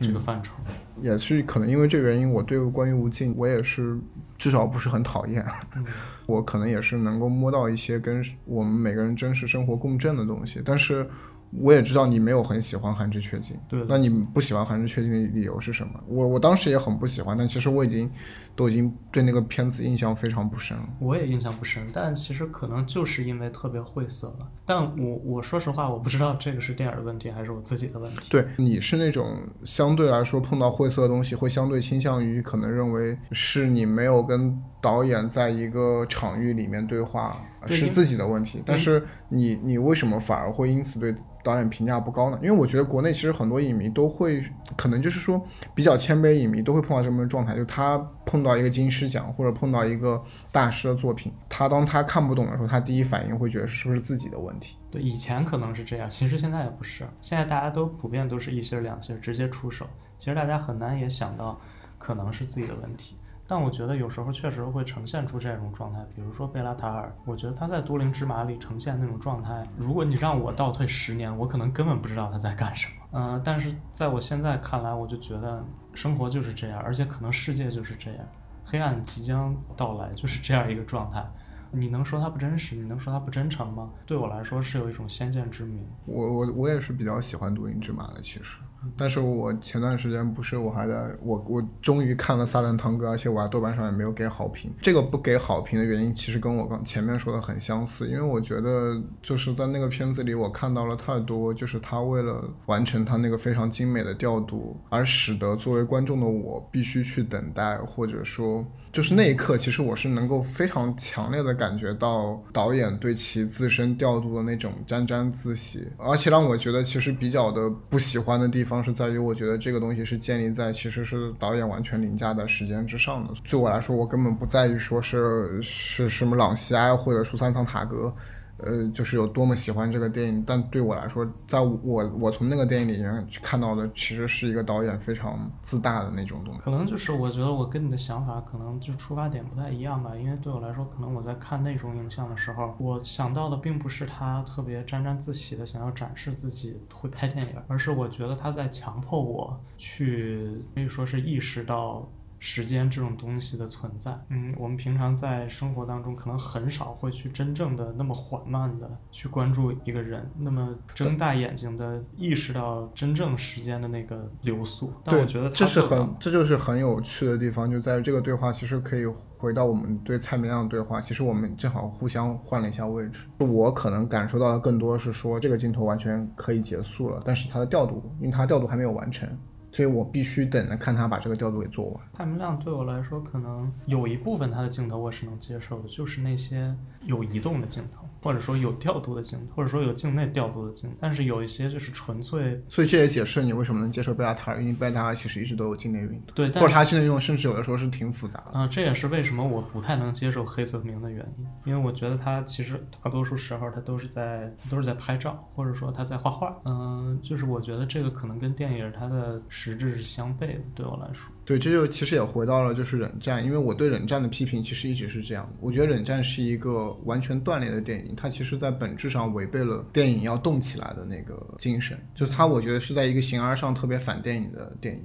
[0.00, 0.54] 这个范畴。
[1.02, 3.98] 也是可能因为这个原因，我对关于无尽，我也是
[4.38, 5.44] 至少不是很讨厌。
[6.26, 11.08] 我可能也是能够摸到一些跟我们每个人真实生活共振的东西，但是。
[11.52, 15.92] 我也知道你没有很喜欢《寒之确境》，对，那你不喜欢《寒之确境》的理由是什么？
[16.06, 18.10] 我我当时也很不喜欢，但其实我已经
[18.54, 20.88] 都已经对那个片子印象非常不深了。
[20.98, 24.48] 我也印象不深，但其实可能就是因为特别晦涩了。
[24.64, 28.28] 但我我说实话，我不知道这个是电影的问题还是我自己的问题。
[28.30, 41.12] 对，你是那种相对来说碰到晦涩的东西会相对倾向于可能认为是你没有跟导演在一个场域里面对话是自己的问题，但是你你为什么反而会因此对？
[41.42, 44.42] 导演评价不高呢，因为我觉得国内其实很多影迷都会，
[44.76, 45.40] 可能就是说
[45.76, 50.20] 比较谦卑影迷都会碰到这么个状态，就他碰到一个金狮奖或者碰到一个
[50.50, 54.76] 大师的作品，他当他看不懂的时候，他第一反应会觉得是不是自己的问题。
[54.90, 59.86] 对，以前可能是这样，其实现在也不是，现在大家都普遍都是一星两星直接出手，
[60.18, 61.60] 其实大家很难也想到
[61.96, 63.15] 可能是自己的问题。
[63.48, 72.94] 但我觉得有时候确实会呈现出这种状态，比如说贝拉塔尔，我觉得他在《都灵之马》里呈现那种状态，如果你让我倒退十年，我可能根本不知道他在干什么。
[73.12, 78.26] 嗯，但是在我现在看来，我就觉得生活就是这样，而且可能世界就是这样，
[78.64, 81.24] 黑暗即将到来，就是这样一个状态。
[81.72, 82.74] 你能说它不真实？
[82.74, 83.90] 你能说它不真诚吗？
[84.06, 85.86] 对我来说是有一种先见之明。
[86.06, 88.58] 我我我也是比较喜欢《都灵之马》的，其实。
[88.96, 94.72] 但是我前段时间不是我还在我我终于看了《撒旦堂哥》，而且我在豆瓣上也没有给好评。
[94.80, 108.64] 这个不给好评的原因，其实跟我刚前面说的很相似，因为我觉得就是在那个片子里，我看到了太多，就是他为了完成他那个非常精美的调度，而使得作为观众的我必须去等待，或者说。
[108.96, 123.34] 就是那一刻，其实我是能够非常强烈的感觉到导演对其自身调度的那种沾沾自喜，而且让我觉得其实比较的不喜欢的地方是在于，我觉得这个东西是建立在其实是导演完全凌驾的时间之上的。
[123.46, 128.10] 对我来说，我根本不在于说是是什么朗西埃或者苏三藏塔格。
[128.58, 136.60] 呃，就是有多么喜欢这个电影，但对我来说，在我我从那个电影里面看到的，其实是一个导演非常自大的那种东西。
[136.60, 152.08] 可能就是我觉得我跟你的想法可能就出发点不太一样吧，因为对我来说，可能我在看那种影像的时候，我想到的并不是他特别沾沾自喜的想要展示自己会拍电影，而是我觉得他在强迫我去可以说是意识到。
[152.38, 164.92] 时间这种东西的存在，嗯，我们平常在生活当中可能很少会去真正的那么缓慢的去关注一个人，那么睁大眼睛的意识到真正时间的那个流速。
[165.04, 169.06] 但我觉得这是很，这就是很有趣的地方，就在于这个对话其实可以
[169.38, 173.26] 回到我们对蔡明亮的对话，其实我们正好互相换了一下位置。
[173.38, 179.28] 我可能感受到的更多是说这个镜头完全可以结束了，但是它的调度，因为它调度还没有完成。
[179.76, 182.02] 所以我必须等着看他把这个调度给做完。
[182.14, 186.74] 蔡明亮对我来说，可能有一部分他的镜头我是能接受的，就是那些
[187.04, 188.08] 有移动的镜头。
[188.26, 192.60] 或者说有调度的镜头，或者说有境内调度的镜头，但是有一些就是纯粹。
[192.68, 196.34] 所以这也解释你为什么能接受贝拉塔尔，因为贝拉塔尔其实一直都有境内运动。
[196.34, 198.50] 对，或者他境内运动甚至有的时候是挺复杂的。
[198.54, 206.52] 嗯，这也是为什么我不太能接受黑泽明的原因，因为我觉得他其实大多数时候他都是在都是在拍照，或者说他在画画。
[206.64, 211.32] 嗯，就是我觉得这个可能跟电影它的实质是相悖的，对我来说。
[211.46, 225.02] 对，这就其实也回到了就是冷战，因为我对冷战的批评其实一直是这样，我觉得冷战是一个完全断裂的电影，它其实在本质上违背了电影要动起来的那个精神，就是它我觉得是在一个形而上特别反电影的电影，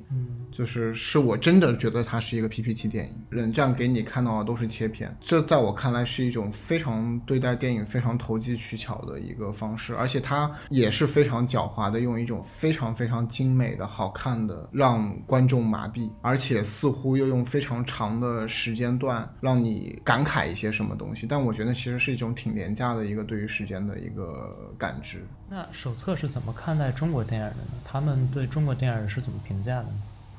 [0.52, 16.10] 就是是我真的觉得它是一个 PPT 电影，冷战给你看到的都是切片，这在我看来是一种非常对待电影非常投机取巧的一个方式，而且它也是非常狡猾的，用一种非常非常精美的好看的让观众麻痹。
[16.22, 25.26] 而且似乎又用非常长的时间段让你感慨一些什么东西，但我觉得其实是一种挺廉价的一个对于时间的一个感知。
[25.50, 27.72] 那手册是怎么看待中国电影的呢？
[27.86, 29.94] 他们对中国电影是怎么评价的呢？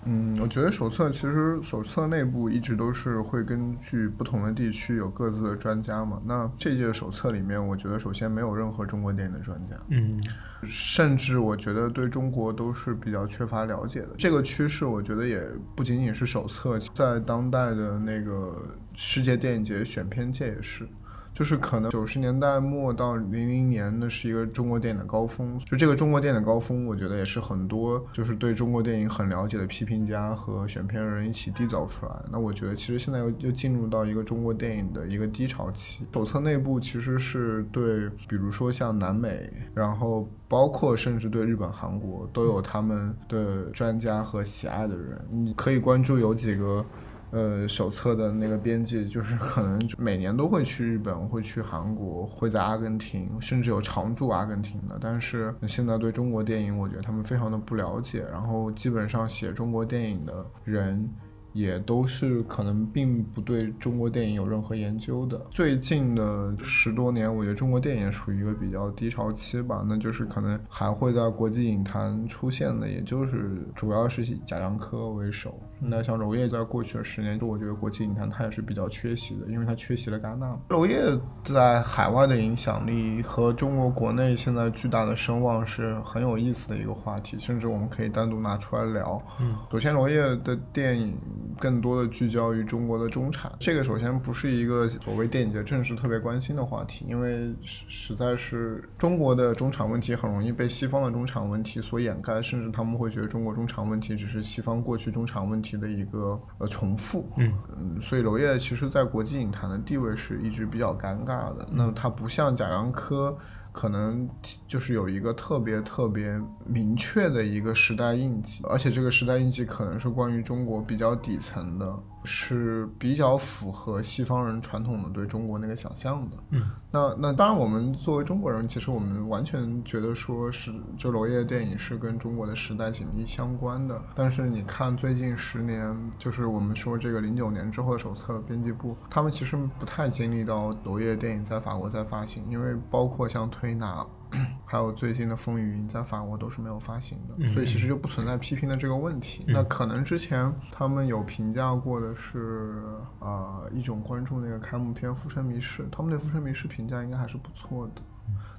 [0.05, 6.21] 嗯，我觉得手册其实手册内部一直都是会根据不同的地区有各自的专家嘛。
[6.25, 10.21] 那这届手册里面，我觉得首先没有任何中国电影的专家，嗯，
[10.63, 14.11] 甚至我觉得对中国都是比较缺乏了解的。
[14.19, 15.41] 这个趋势，我觉得也
[15.77, 18.61] 不仅仅是手册，在当代的那个
[18.95, 20.87] 世界电影节选片界也是。
[21.35, 25.59] 就是可能九十年代末到零零年，那是一个中国电影的高峰。
[25.61, 32.13] 就这个中国电影的高峰，我觉得也是很多就是对中国电影很了解的批评家和选片人一起缔造出来。
[32.31, 36.05] 那我觉得其实现在又又进入到一个中国电影的一个低潮期。
[36.13, 45.19] 手册内部其实是对，比如说像南美，然后包括甚至对日本、韩国都有他们的专家和喜爱的人。
[45.31, 46.85] 你可以关注有几个。
[47.33, 54.97] 呃，手册的那个编辑就是可能每年都会去日本，会去韩国，会在阿根廷，甚至有常驻阿根廷的。
[55.01, 61.11] 但是现在对中国电影，我觉得他们非常的不了解，然后基本上写中国电影的人。
[61.55, 65.39] 也都是可能并不对中国电影有任何研究的。
[65.51, 69.85] 最近的十多年，我觉得中国电影属于一个比较低潮期吧。
[69.87, 75.61] 那就是可能还会在国际影坛出现的，也就是主要是以贾樟柯为首。
[75.85, 80.59] 那像娄烨在过去的十年，我觉得国际影坛他也是比较缺席的，因为他缺席了戛纳。
[80.69, 81.01] 娄烨
[81.45, 89.21] 在海外的影响力和中国国内现在巨大的声望是很有意思的一个话题，甚至我们可以单独拿出来聊。
[89.41, 91.19] 嗯，首先娄烨的电影。
[91.61, 107.29] 更多的聚焦于中国的中产，这个首先不是一个所谓电影节正式特别关心的话题，因为实实在是中国的中产问题很容易被西方的中产问题所掩盖，甚至他们会觉得中国中产问题只是西方过去中产问题的一个呃重复。
[107.37, 111.69] 嗯嗯，所以娄烨其实在国际影坛的地位是一直比较尴尬的。
[111.71, 113.37] 那他不像贾樟柯。
[113.75, 114.29] 可能
[114.69, 126.37] 就是有一个特别特别明确的一个时代印记，而且这个时代印记可能是关于中国比较底层的是比较符合西方人传统的对中国那个想象的。
[126.51, 134.01] 嗯，那那当然，我们作为中国人，其实我们完全觉得说是就娄烨的电影是跟中国的时代紧密相关的。
[134.15, 144.07] 但是你看最近十年，就是我们说这个零九年之后的手册编辑部，他们其实不太经历到娄烨电影在法国在发行，因为包括像推拿。
[144.65, 149.45] 还有最近的《风雨云》在法国都是没有发行的，所以其实就不存在批评的这个问题。
[149.47, 152.83] 那可能之前他们有评价过的是，
[153.21, 158.03] 呃，一种关注那个开幕片《浮生迷事》，他们对《浮生迷事》评价应该还是不错的。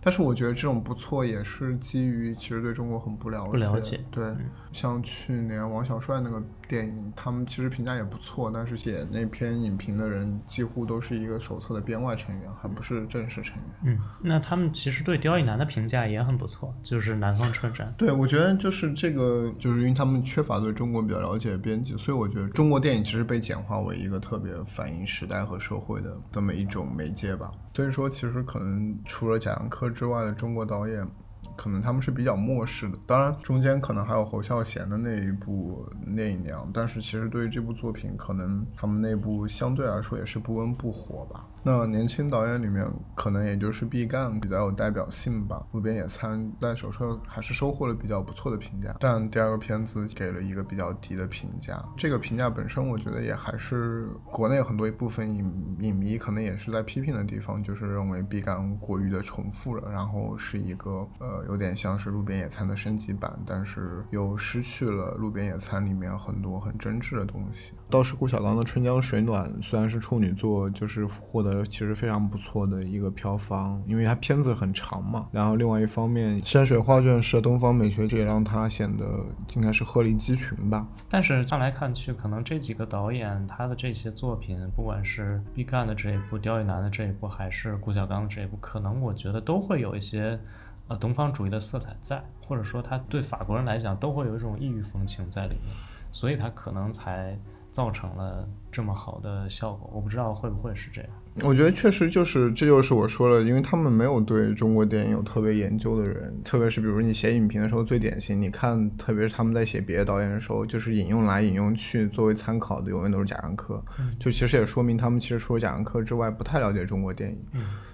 [0.01, 3.51] 但是我觉得这种不错也是基于其实对中国很不了解。
[3.51, 3.99] 不了解。
[4.11, 4.35] 对，
[4.73, 13.65] 像去年王小帅那个电影，他们其实评价也不错，但是写那篇影评的人几乎都是一个手册的编外成员，还不是正式成员。
[13.85, 17.93] 嗯，那他们其实对刁亦男的评价也很不错，就是南方车站。
[17.97, 27.51] 对，我觉得就是这个，就是因为他们缺乏对中国比较了解的编辑，所以我觉得中国电影其实被简化为一个特别反映时代和社会的这么一种媒介吧。
[27.75, 31.07] 所以说，其实可能除了贾樟柯之外的中国导演，
[31.55, 32.97] 可能他们是比较漠视的。
[33.05, 41.45] 当然，中间可能还有侯孝贤的那一部《那一娘》，但是其实对于这部作品，可能他们那部相对来说也是不温不火吧。
[41.65, 42.85] 那年轻导演里面，
[43.15, 45.65] 可能也就是毕赣比较有代表性吧。
[45.71, 51.81] 路边野餐在手册还是收获了比较不错的评价，但第二个片子给了一个比较低的评价。
[51.95, 67.73] 这个评价本身，我觉得也还是国内很多一部分影影迷可能也是在批评的地方，就是认为毕赣过于的重复了，然后是一个呃有点像是路边野餐的升级版，但是又失去了路边野餐里面很多很真挚的东西。
[67.93, 71.63] 倒是顾晓刚的《春江水暖》，虽然是处女作，就是获得。
[71.63, 75.27] 其实非常不错的一个票房，因为它片子很长嘛。
[75.31, 79.05] 然后另外一方面，山水画卷式的东方美学，这也让它显得
[79.53, 80.87] 应该是鹤立鸡群吧。
[81.07, 90.39] 但是看来看去，可能这几个导演他的这些作品，不管是毕赣的这一部、刁亦男的这一部，还是顾晓刚的这一部，可能我觉得都会有一些
[90.87, 95.75] 呃东方主义的色彩在，或者说他对法国人来讲都会有一种异域风情在里面，
[96.11, 97.37] 所以他可能才
[97.73, 99.91] 造成了这么好的效果。
[99.93, 101.09] 我不知道会不会是这样。
[101.43, 113.83] 我觉得确实就是，这就是我说了，因为他们没有对中国电影有特别研究的人，特别是比如你写影评的时候最典型，你看，特别是他们在写别的导演的时候，就是引用来引用去作为参考的，永远都是贾樟柯，
[114.19, 117.37] 就其实也说明他们其实除了贾樟柯之外，不太了解中国电影。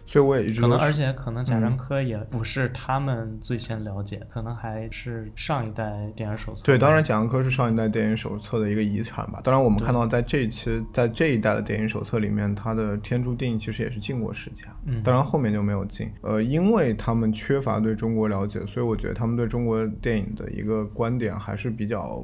[0.09, 6.63] 所以我也一直可能，而且可能贾樟柯也不是他们最先了解，可能还是上一代电影手册。
[6.65, 9.39] 对，当然贾樟柯是上一代电影手册的一个遗产吧。
[9.43, 16.11] 当然，我们看到在这一期，在这一代的电影手册里面，他的天注定其实也是进过十佳，嗯，当然后面就没有进。
[16.21, 22.19] 呃，因为他们缺乏对中国了解，所以我觉得他们对中国电影的一个观点还是比较。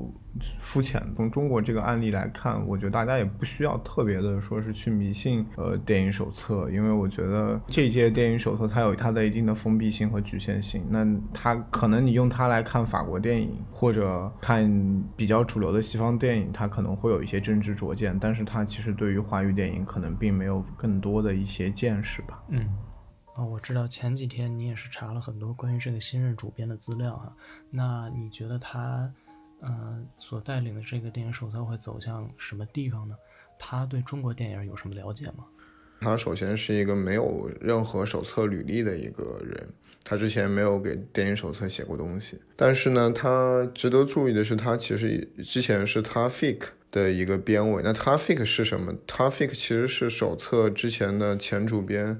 [0.59, 1.01] 肤浅。
[1.15, 10.85] 从中国这个案例来看，我觉得大家也不需要特别的说是去迷信呃电影手册，因为我觉得这届电影手册它有它的一定的封闭性和局限性。
[10.89, 22.43] 那它可能你用它来看法国电影或者看比较主流的西方电影，它可能会有一些真知灼见，但是它其实对于华语电影可能并没有更多的一些见识吧。
[22.49, 22.67] 嗯，
[23.35, 27.33] 哦，我知道前几天你也是查了很多关于这个新任主编的资料哈，
[27.69, 29.11] 那你觉得他？
[29.67, 33.15] 嗯，所带领的这个电影手册会走向什么地方呢？
[33.57, 35.45] 他对中国电影有什么了解吗？
[36.01, 39.67] 他首先是一个没有任何手册履历的一个人，
[40.03, 42.39] 他之前没有给电影手册写过东西。
[42.55, 47.81] 但是呢，他值得注意的是，他其实之前是他 Fik 的一个编委。
[47.83, 48.93] 那他 Fik 是什么？
[49.07, 52.19] 他 Fik 其实是手册之前的前主编。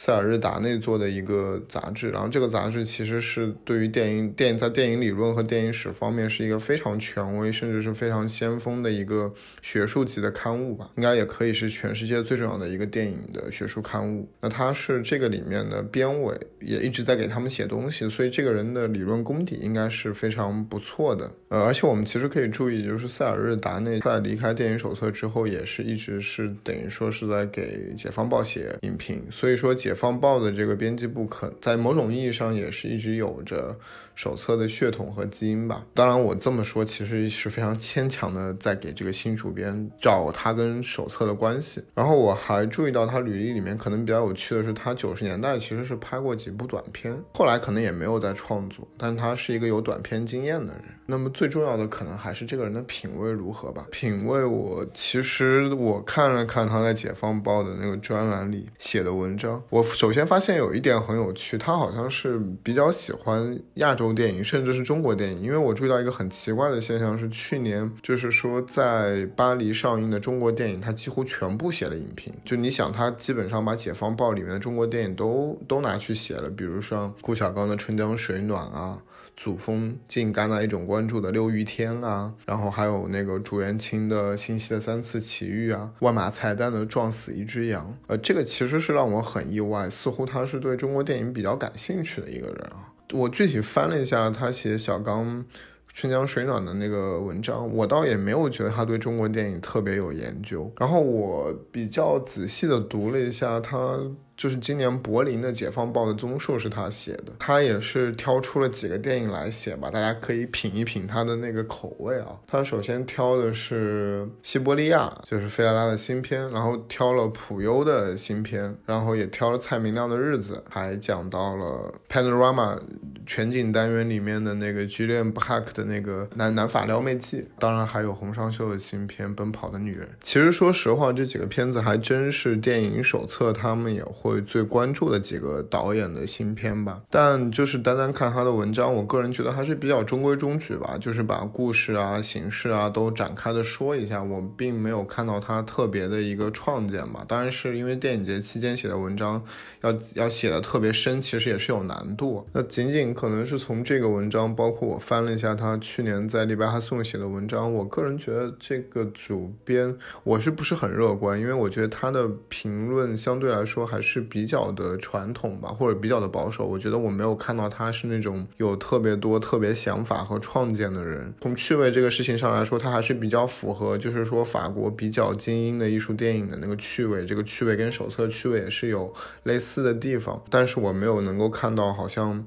[0.00, 14.28] 塞尔日达内做的一个杂志，然后这个杂志其实是对于电影、电影在电影理论和电影史方面是一个非常权威，甚至是非常先锋的一个学术级的刊物吧，应该也可以是全世界最重要的一个电影的学术刊物。
[14.40, 21.28] 那他是这个里面的编委，也一直在给他们写东西，所以这个人的理论功底应该是非常不错的。
[21.48, 29.87] 呃，而且我们其实可以注意，就是塞尔日达内在离开电影手册之后，也是一直是等于说是在给解放报写影评，所以说解。
[29.88, 33.74] 解放报的这个编辑部，可在某种意义上也是一直有着
[34.14, 35.82] 手册的血统和基因吧。
[35.94, 41.82] 当然，我这么说其实是非常牵强的，在给这个新主编找他跟手册的关系。
[41.94, 50.84] 然后我还注意到他履历里面可能比较有趣的是，他九十年代其实是拍过几部短片，后来可能也没有在创作，但他是一个有短片经验的人。
[51.06, 53.86] 那么最重要的可能还是这个人的品味如何吧。
[53.90, 65.40] 品味，我其实我看了看他在解放报的那个专栏里写的文章，我首先发现有一点很有趣，他好像是比较喜欢亚洲电影，甚至是中国电影。
[65.40, 72.32] 因为我注意到一个很奇怪的现象，是去年就是说在巴黎上映的中国电影，他几乎全部写了影评。
[72.44, 78.98] 就你想，他基本上把《解放报》里面的中国电影都都拿去写了，比如说顾晓刚的《春江水暖》啊。
[79.38, 92.92] 祖峰竟戛纳一种关注的六欲天啊，然后还有那个朱元清的新西的三次奇遇啊，万马才旦的撞死一只羊，呃，这个其实是让我很意外，似乎他是对中国电影比较感兴趣的一个人啊。
[93.12, 95.44] 我具体翻了一下他写小刚
[95.86, 100.68] 春江水暖的那个文章，我倒也没有觉得他对中国电影特别有研究。
[100.76, 104.00] 然后我比较仔细的读了一下他。
[104.38, 112.38] 就是今年柏林的《解放报》的综述是他写的，他也是挑出了几个电影来写吧，大家可以品一品他的那个口味啊。
[112.46, 122.78] 他首先挑的是《西伯利亚》，就是费拉拉的新片，然后挑了普优的新片，然后也挑了蔡明亮的日子，还讲到了 Panorama
[123.26, 130.06] 全景单元里面的那个 Julian Bach 的那个南南法撩妹记，当然还有洪尚秀的新片《奔跑的女人》。
[130.20, 134.27] 其实说实话，这几个片子还真是电影手册他们也会。
[134.28, 147.24] 会最关注的几个导演的新片吧，但就是单单看他的文章，我个人觉得还是比较中规中矩吧，就是把故事啊、形式啊都展开的说一下，我并没有看到他特别的一个创建吧。
[147.26, 149.42] 当然是因为电影节期间写的文章
[149.80, 152.46] 要要写的特别深，其实也是有难度。
[152.52, 161.38] 那仅仅可能是从这个文章，包括我翻了一下他去年在《李白哈颂》写的文章，我个人觉得这个主编我是不是很乐观？
[161.40, 164.17] 因为我觉得他的评论相对来说还是。
[164.20, 166.66] 比较的传统吧，或者比较的保守。
[166.66, 171.32] 我觉得我没有看到他是那种有特别多特别想法和创建的人。
[171.40, 177.24] 从趣味这个事情上来说，他还是比较符合，就是说法国比较精英的艺术电影的那个趣味。
[177.24, 179.12] 这个趣味跟手册趣味也是有
[179.42, 182.46] 类似的地方，但是我没有能够看到好像。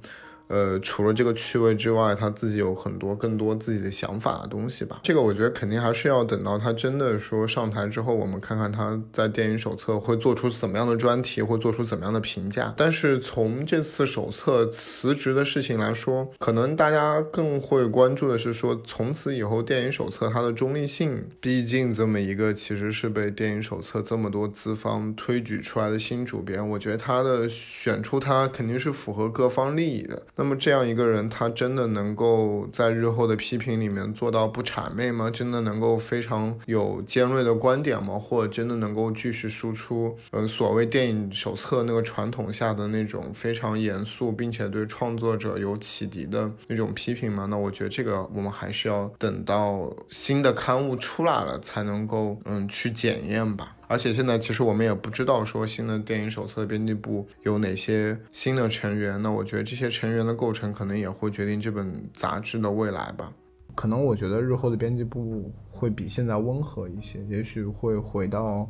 [0.51, 4.99] 呃，除了这个趣味之外，他自己有很多更多自己的想法的东西吧。
[5.01, 12.73] 这个我觉得肯定还是要等到他真的说上台之后，我们看看他在电影手册会做出怎么样的专题，会做出怎么样的评价。
[12.75, 30.21] 但是从这次手册辞职的事情来说，可能大家更会关注的是说，从此以后电影手册它的中立性，毕竟这么一个其实是被电影手册这么多资方推举出来的新主编，我觉得他的选出他肯定是符合各方利益的。
[30.41, 35.29] 那么这样一个人，他真的能够在日后的批评里面做到不谄媚吗？
[35.29, 38.17] 真的能够非常有尖锐的观点吗？
[38.17, 47.45] 或者真的能够继续输出，嗯，所谓电影手册那个传统下的那种非常严肃，并且对创作者有启迪的那种批评吗？
[47.47, 53.75] 那我觉得这个我们还是要等到新的刊物出来了才能够，嗯，去检验吧。
[53.91, 63.29] 而且现在其实我们也不知道说新的电影手册编辑部有哪些新的成员，那我觉得这些成员的构成可能也会决定这本杂志的未来吧。
[63.75, 68.65] 可能我觉得日后的编辑部会比现在温和一些，也许会回到，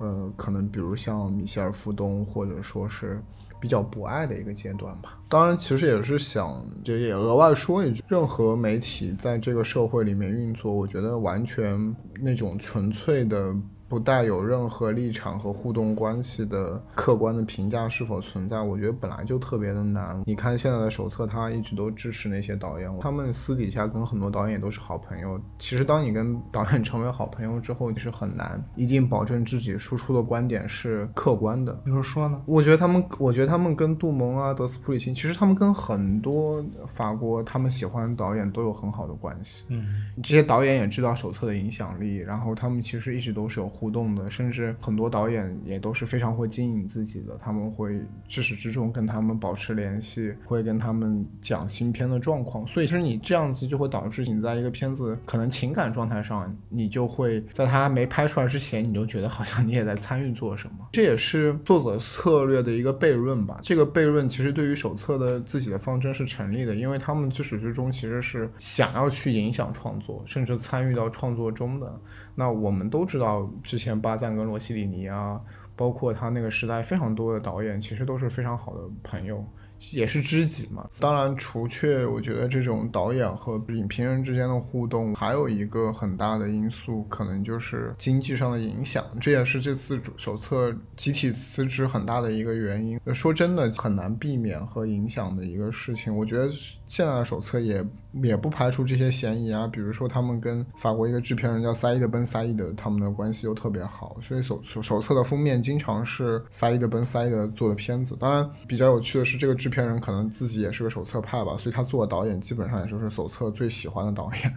[0.00, 3.22] 呃，可能比如像米歇尔·富东或者说是
[3.60, 5.20] 比较博爱的一个阶段吧。
[5.28, 13.54] 当然，其实也是想就也额外说一句，任何媒体在这个社会里面运作，我觉得完全那种纯粹的。
[13.88, 18.60] 不带有任何立场和互动关系的客观的评价是否存在？
[18.60, 20.22] 我觉得本来就特别的难。
[20.26, 25.40] 你看现在的手册，他一直都支持那些导演，他们私底下跟很多导演都是好朋友。
[25.58, 31.72] 其实当你跟导演成为好朋友之后，你是很难一定保证自己输出的观点是客观的。
[31.84, 32.38] 比如说呢？
[32.44, 39.64] 我觉得他们，我觉得他们跟杜蒙啊、德斯普里辛，其实他们跟很多法国他们喜欢的导演都有很好的关系。
[39.68, 39.86] 嗯，
[40.22, 43.72] 这些导演也知道手册的影响力，然后他们其实一直都是有。
[43.78, 52.66] 互动的，甚至很多导演也都是非常会经营自己的，他们会至始至终跟他们保持联系，会跟他们讲新片的状况。
[52.66, 60.88] 所以其实你这样子就会导致你在一个片子可能情感状态上，你就会在他没拍出来之前，你就觉得好像你也在参与做什么。
[60.92, 63.60] 这也是作者策略的一个悖论吧。
[63.62, 72.00] 这个悖论其实对于手册的自己的方针是成立的，因为他们自始至终其实是想要去影响创作，甚至参与到创作中的。
[72.38, 75.40] 那我们都知道，之前巴赞跟罗西里尼啊，
[75.74, 79.44] 包括他那个时代非常多的导演，其实都是非常好的朋友。
[79.92, 80.90] 也是知己嘛。
[80.98, 89.04] 当然，除却我觉得这种导演和影评人之间的互动，还有一个很大的因素，可能就是经济上的影响。
[89.20, 92.98] 这也是这次主手册集体辞职很大的一个原因。
[93.14, 96.16] 说真的，很难避免和影响的一个事情。
[96.16, 96.50] 我觉得
[96.88, 97.80] 现在的手册也
[98.22, 108.16] 也不排除这些嫌疑啊，比如说他们跟法国一个制片人叫萨伊德·本·萨伊德，他们的关系又特别好，所以手手手册的封面经常是萨伊德·本·萨伊德做的片子。
[108.18, 114.52] 当然，比较有趣的是，这个制片人可能自己也是个手册派吧，所以他做的导演基本上也就是手册最喜欢的导演。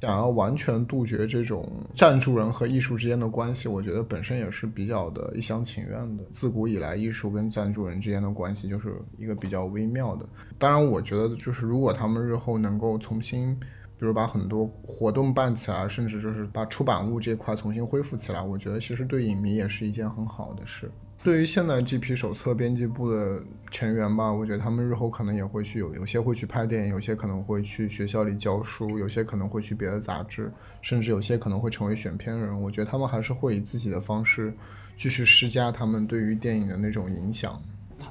[0.00, 6.24] 想要完全杜绝这种赞助人和艺术之间的关系，我觉得本身也是比较的一厢情愿的。
[6.32, 10.26] 自古以来，艺术跟赞助人之间的关系就是一个比较微妙的。
[10.58, 13.54] 当然，我觉得就是如果他们日后能够重新，
[13.98, 20.90] 比如把很多活动办起来，甚至就是把出版物这块重新恢复起来，我觉得其实对影迷也是一件很好的事。
[21.22, 32.60] 对于现在这批手册编辑部的成员吧，我觉得他们日后可能也会去有，有些会去拍电影，有些可能会去学校里教书，有些可能会去别的杂志，甚至有些可能会成为选片人。
[32.60, 34.52] 我觉得他们还是会以自己的方式
[34.98, 37.58] 继续施加他们对于电影的那种影响。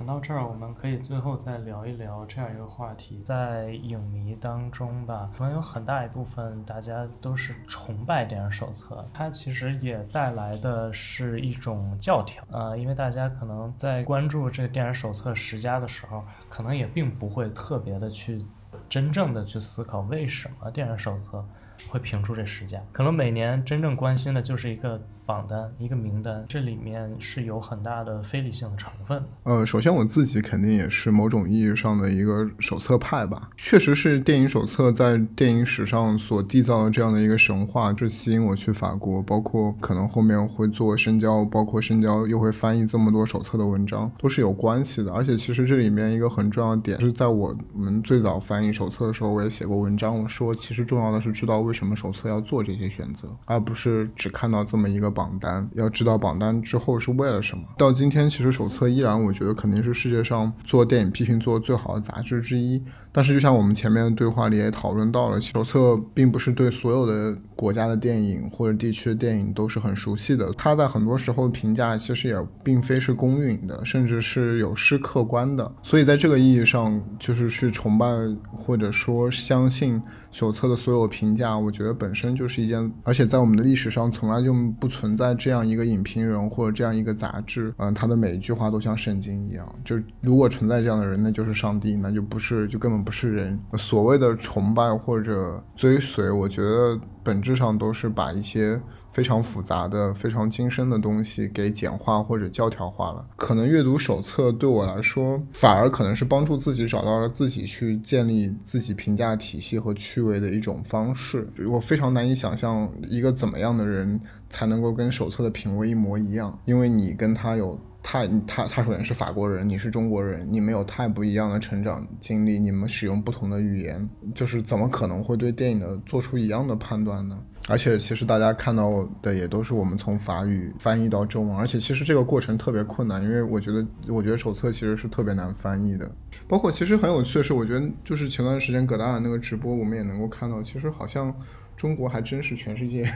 [0.03, 18.45] 谈到这儿，我们可以最后再聊一聊这样一个话题，在影迷当中吧，可能有很大一部分大家都是崇拜电影手册，它其实也带来的是一种教条，呃，因为大家可能在关注这个电影手册十佳的时候，可能也并不会特别的去
[18.89, 21.41] 真正的去思考为什么电影手册
[21.87, 25.01] 会评出这十佳，可能每年真正关心的就是一个。
[25.25, 29.23] 榜单一个名单，这里面是有很大的非理性的成分。
[29.43, 33.49] 呃，首先我自己肯定也是某种意义上的一个手册派吧。
[33.55, 45.13] 确实是电影手册在电影史上所缔造的这样的一个神话，这吸引我去法国，包括可能后面会做深交，包括深交又会翻译这么多手册的文章，都是有关系的。
[45.13, 55.12] 而且其实这里面一个很重要的点，是在我们最早翻译手册的时候，我也写过文章，我说其实重要的是知道为什么手册要做这些选择，而不是只看到这么一个。
[55.13, 57.63] 榜单要知道榜单之后是为了什么。
[57.77, 62.83] 到今天，其实手册依然，我觉得肯定是世界上做电影批评做的最好的杂志之一。
[63.11, 70.51] 但是，就像我们前面的对话里也讨论到了，手册并不是对所有的国家的电影或者地区的电影都是很熟悉的。
[70.57, 75.71] 它在很多时候评价其实也并非是公允的，甚至是有失客观的。
[75.83, 78.07] 所以，在这个意义上，就是去崇拜
[78.51, 80.01] 或者说相信
[80.31, 85.02] 手册的所有评价，我觉得本身就是一件，而且在我们的历史上从来就不存。
[85.03, 89.67] 存在这样一个影评人或者这样一个杂志，嗯，他的每一句话都像圣经一样。
[89.83, 93.59] 就如果存在这样的人，那就是上帝，那就不是，就根本不是人。
[93.73, 98.79] 所谓的崇拜或者追随，我觉得本质上都是把一些。
[99.13, 103.23] 非常复杂的、非常精深的东西给简化或者教条化了。
[103.35, 111.47] 可能阅读手册对我来说，反而可能是帮助自己找到了自己去建立自己评价体系和趣味的一种方式。
[111.67, 127.39] 我非常难以想象一个怎么样的人才能够跟手册的品味一模一样，因为你跟他有太他他首先是法国人，你是中国人，你们有太不一样的成长经历，你们使用不同的语言，就是怎么可能会对电影的做出一样的判断呢？
[127.69, 136.11] 而且其实大家看到的也都是我们从法语翻译到中文，而且其实这个过程特别困难，因为我觉得我觉得手册其实是特别难翻译的。
[136.45, 141.33] 包括其实很有趣的是，我觉得就是前段时间葛达尔那个直播，我们也能够看到，其实好像
[141.77, 143.09] 中国还真是全世界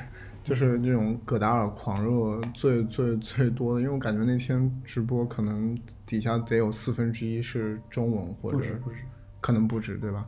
[0.45, 8.59] 就是那种葛达尔狂热最最最多的，因为我感觉那天直播可能底下得有四分之一是中文或者
[9.41, 10.25] 可能不止，对吧？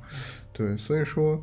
[0.52, 1.42] 对，所以说。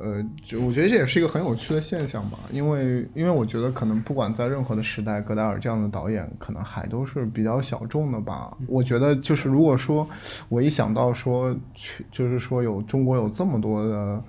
[0.00, 8.56] 呃，就我觉得这也是一个很有趣的现象吧，因为因为我觉得可能不管在任何的时代，戈达尔这样的导演可能还都是比较小众的吧。
[8.68, 10.08] 我觉得就是如果说
[10.48, 11.52] 我一想到说，
[12.12, 14.22] 就是说有中国有这么多的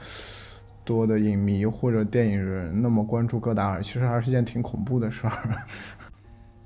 [0.84, 5.34] 多的影迷或者电影人那么关注戈达尔，其实还是一件挺恐怖的事儿。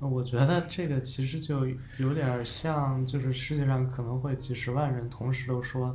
[0.00, 1.66] 我觉得这个其实就
[1.98, 5.94] 有点像，就是世界上可能会几十万人同时都说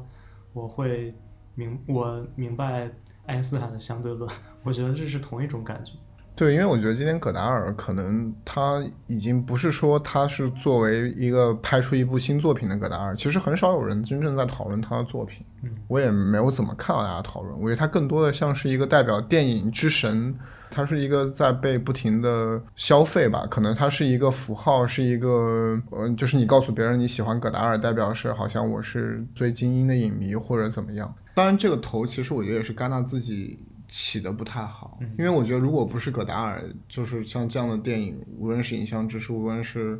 [0.54, 1.12] 我会。
[1.60, 2.90] 明我明白
[3.26, 4.32] 爱因斯坦的相对论，
[4.64, 5.92] 我觉得这是同一种感觉。
[6.40, 15.46] 对，因为我觉得今天葛达尔可能他已经不是说他是作为一个拍出一部新作品的葛达尔，其实很少有人真正在讨论他的作品。
[15.64, 17.54] 嗯，我也没有怎么看到大家讨论。
[17.60, 20.34] 我觉得他更多的像是一个代表电影之神，
[20.72, 23.46] 他是一个在被不停的消费吧。
[23.52, 31.14] 可能他是一个符号，是一个呃，就是你告诉别人你喜欢葛达尔，代表是好像我是最精英的影迷或者怎么样。
[31.34, 33.60] 当然，这个头其实我觉得也是戛纳自己。
[33.90, 40.00] 起的不太好，因为我觉得如果不是葛达尔，就是像这样的电影，无论是影像之书，无论是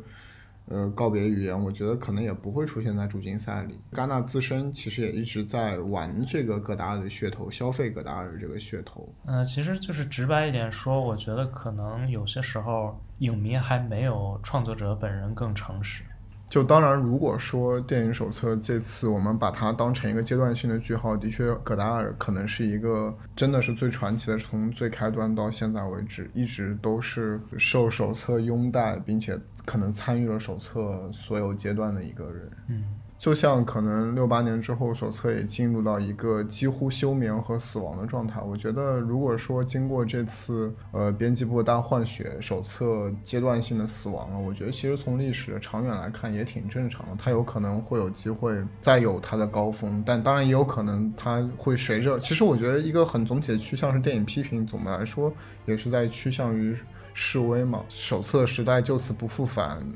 [0.66, 3.78] 呃告别语言，我觉得可能也不会出现在主竞赛里。
[3.92, 9.12] 戛纳自身其实也一直在玩这个葛达尔的噱头，消费葛达尔这个噱头。
[9.26, 16.04] 嗯，其实就是直白一点说，我觉得可能有些时候影迷还没有创作者本人更诚实。
[16.50, 32.50] 就当然，如果说电影手册这次我们把它当成一个阶段性的句号，的确，葛达尔可能是一个真的是最传奇的，从最开端到现在为止，一直都是受手册拥戴，并且可能参与了手册所有阶段的一个人。
[32.66, 32.84] 嗯。
[33.20, 38.40] 就像可能六八年之后，手册也进入到一个几乎休眠和死亡的状态。
[38.40, 47.16] 我觉得，如果说经过这次呃编辑部大换血，手册阶段性的死亡了，我觉得其实从历史长远来看也挺正常的。
[47.18, 52.18] 它有可能会有机会再有它的高峰，但当然也有可能它会随着。
[52.18, 55.30] 其实我觉得一个很总体的趋向是电影批评，总的来说
[55.66, 56.74] 也是在趋向于
[57.12, 57.84] 示威嘛。
[57.90, 59.86] 手册时代就此不复返，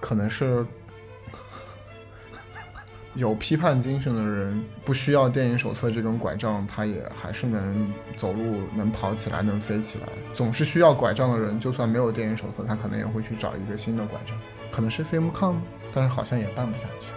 [0.00, 0.64] 可能是。
[3.18, 10.06] 有批判精神的人不需要电影手册这根拐杖，他也还是能走路、能跑起来、能飞起来。
[10.32, 14.38] 总是需要拐杖的人，就算没有电影手册，他可能也会去找一个新的拐杖。
[14.70, 15.56] 可能是 FilmCom，
[15.92, 17.08] 但是好像也办不下去。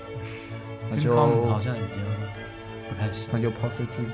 [0.90, 2.04] 那就好像已经
[2.90, 3.30] 不太行。
[3.32, 4.10] 那就 Positive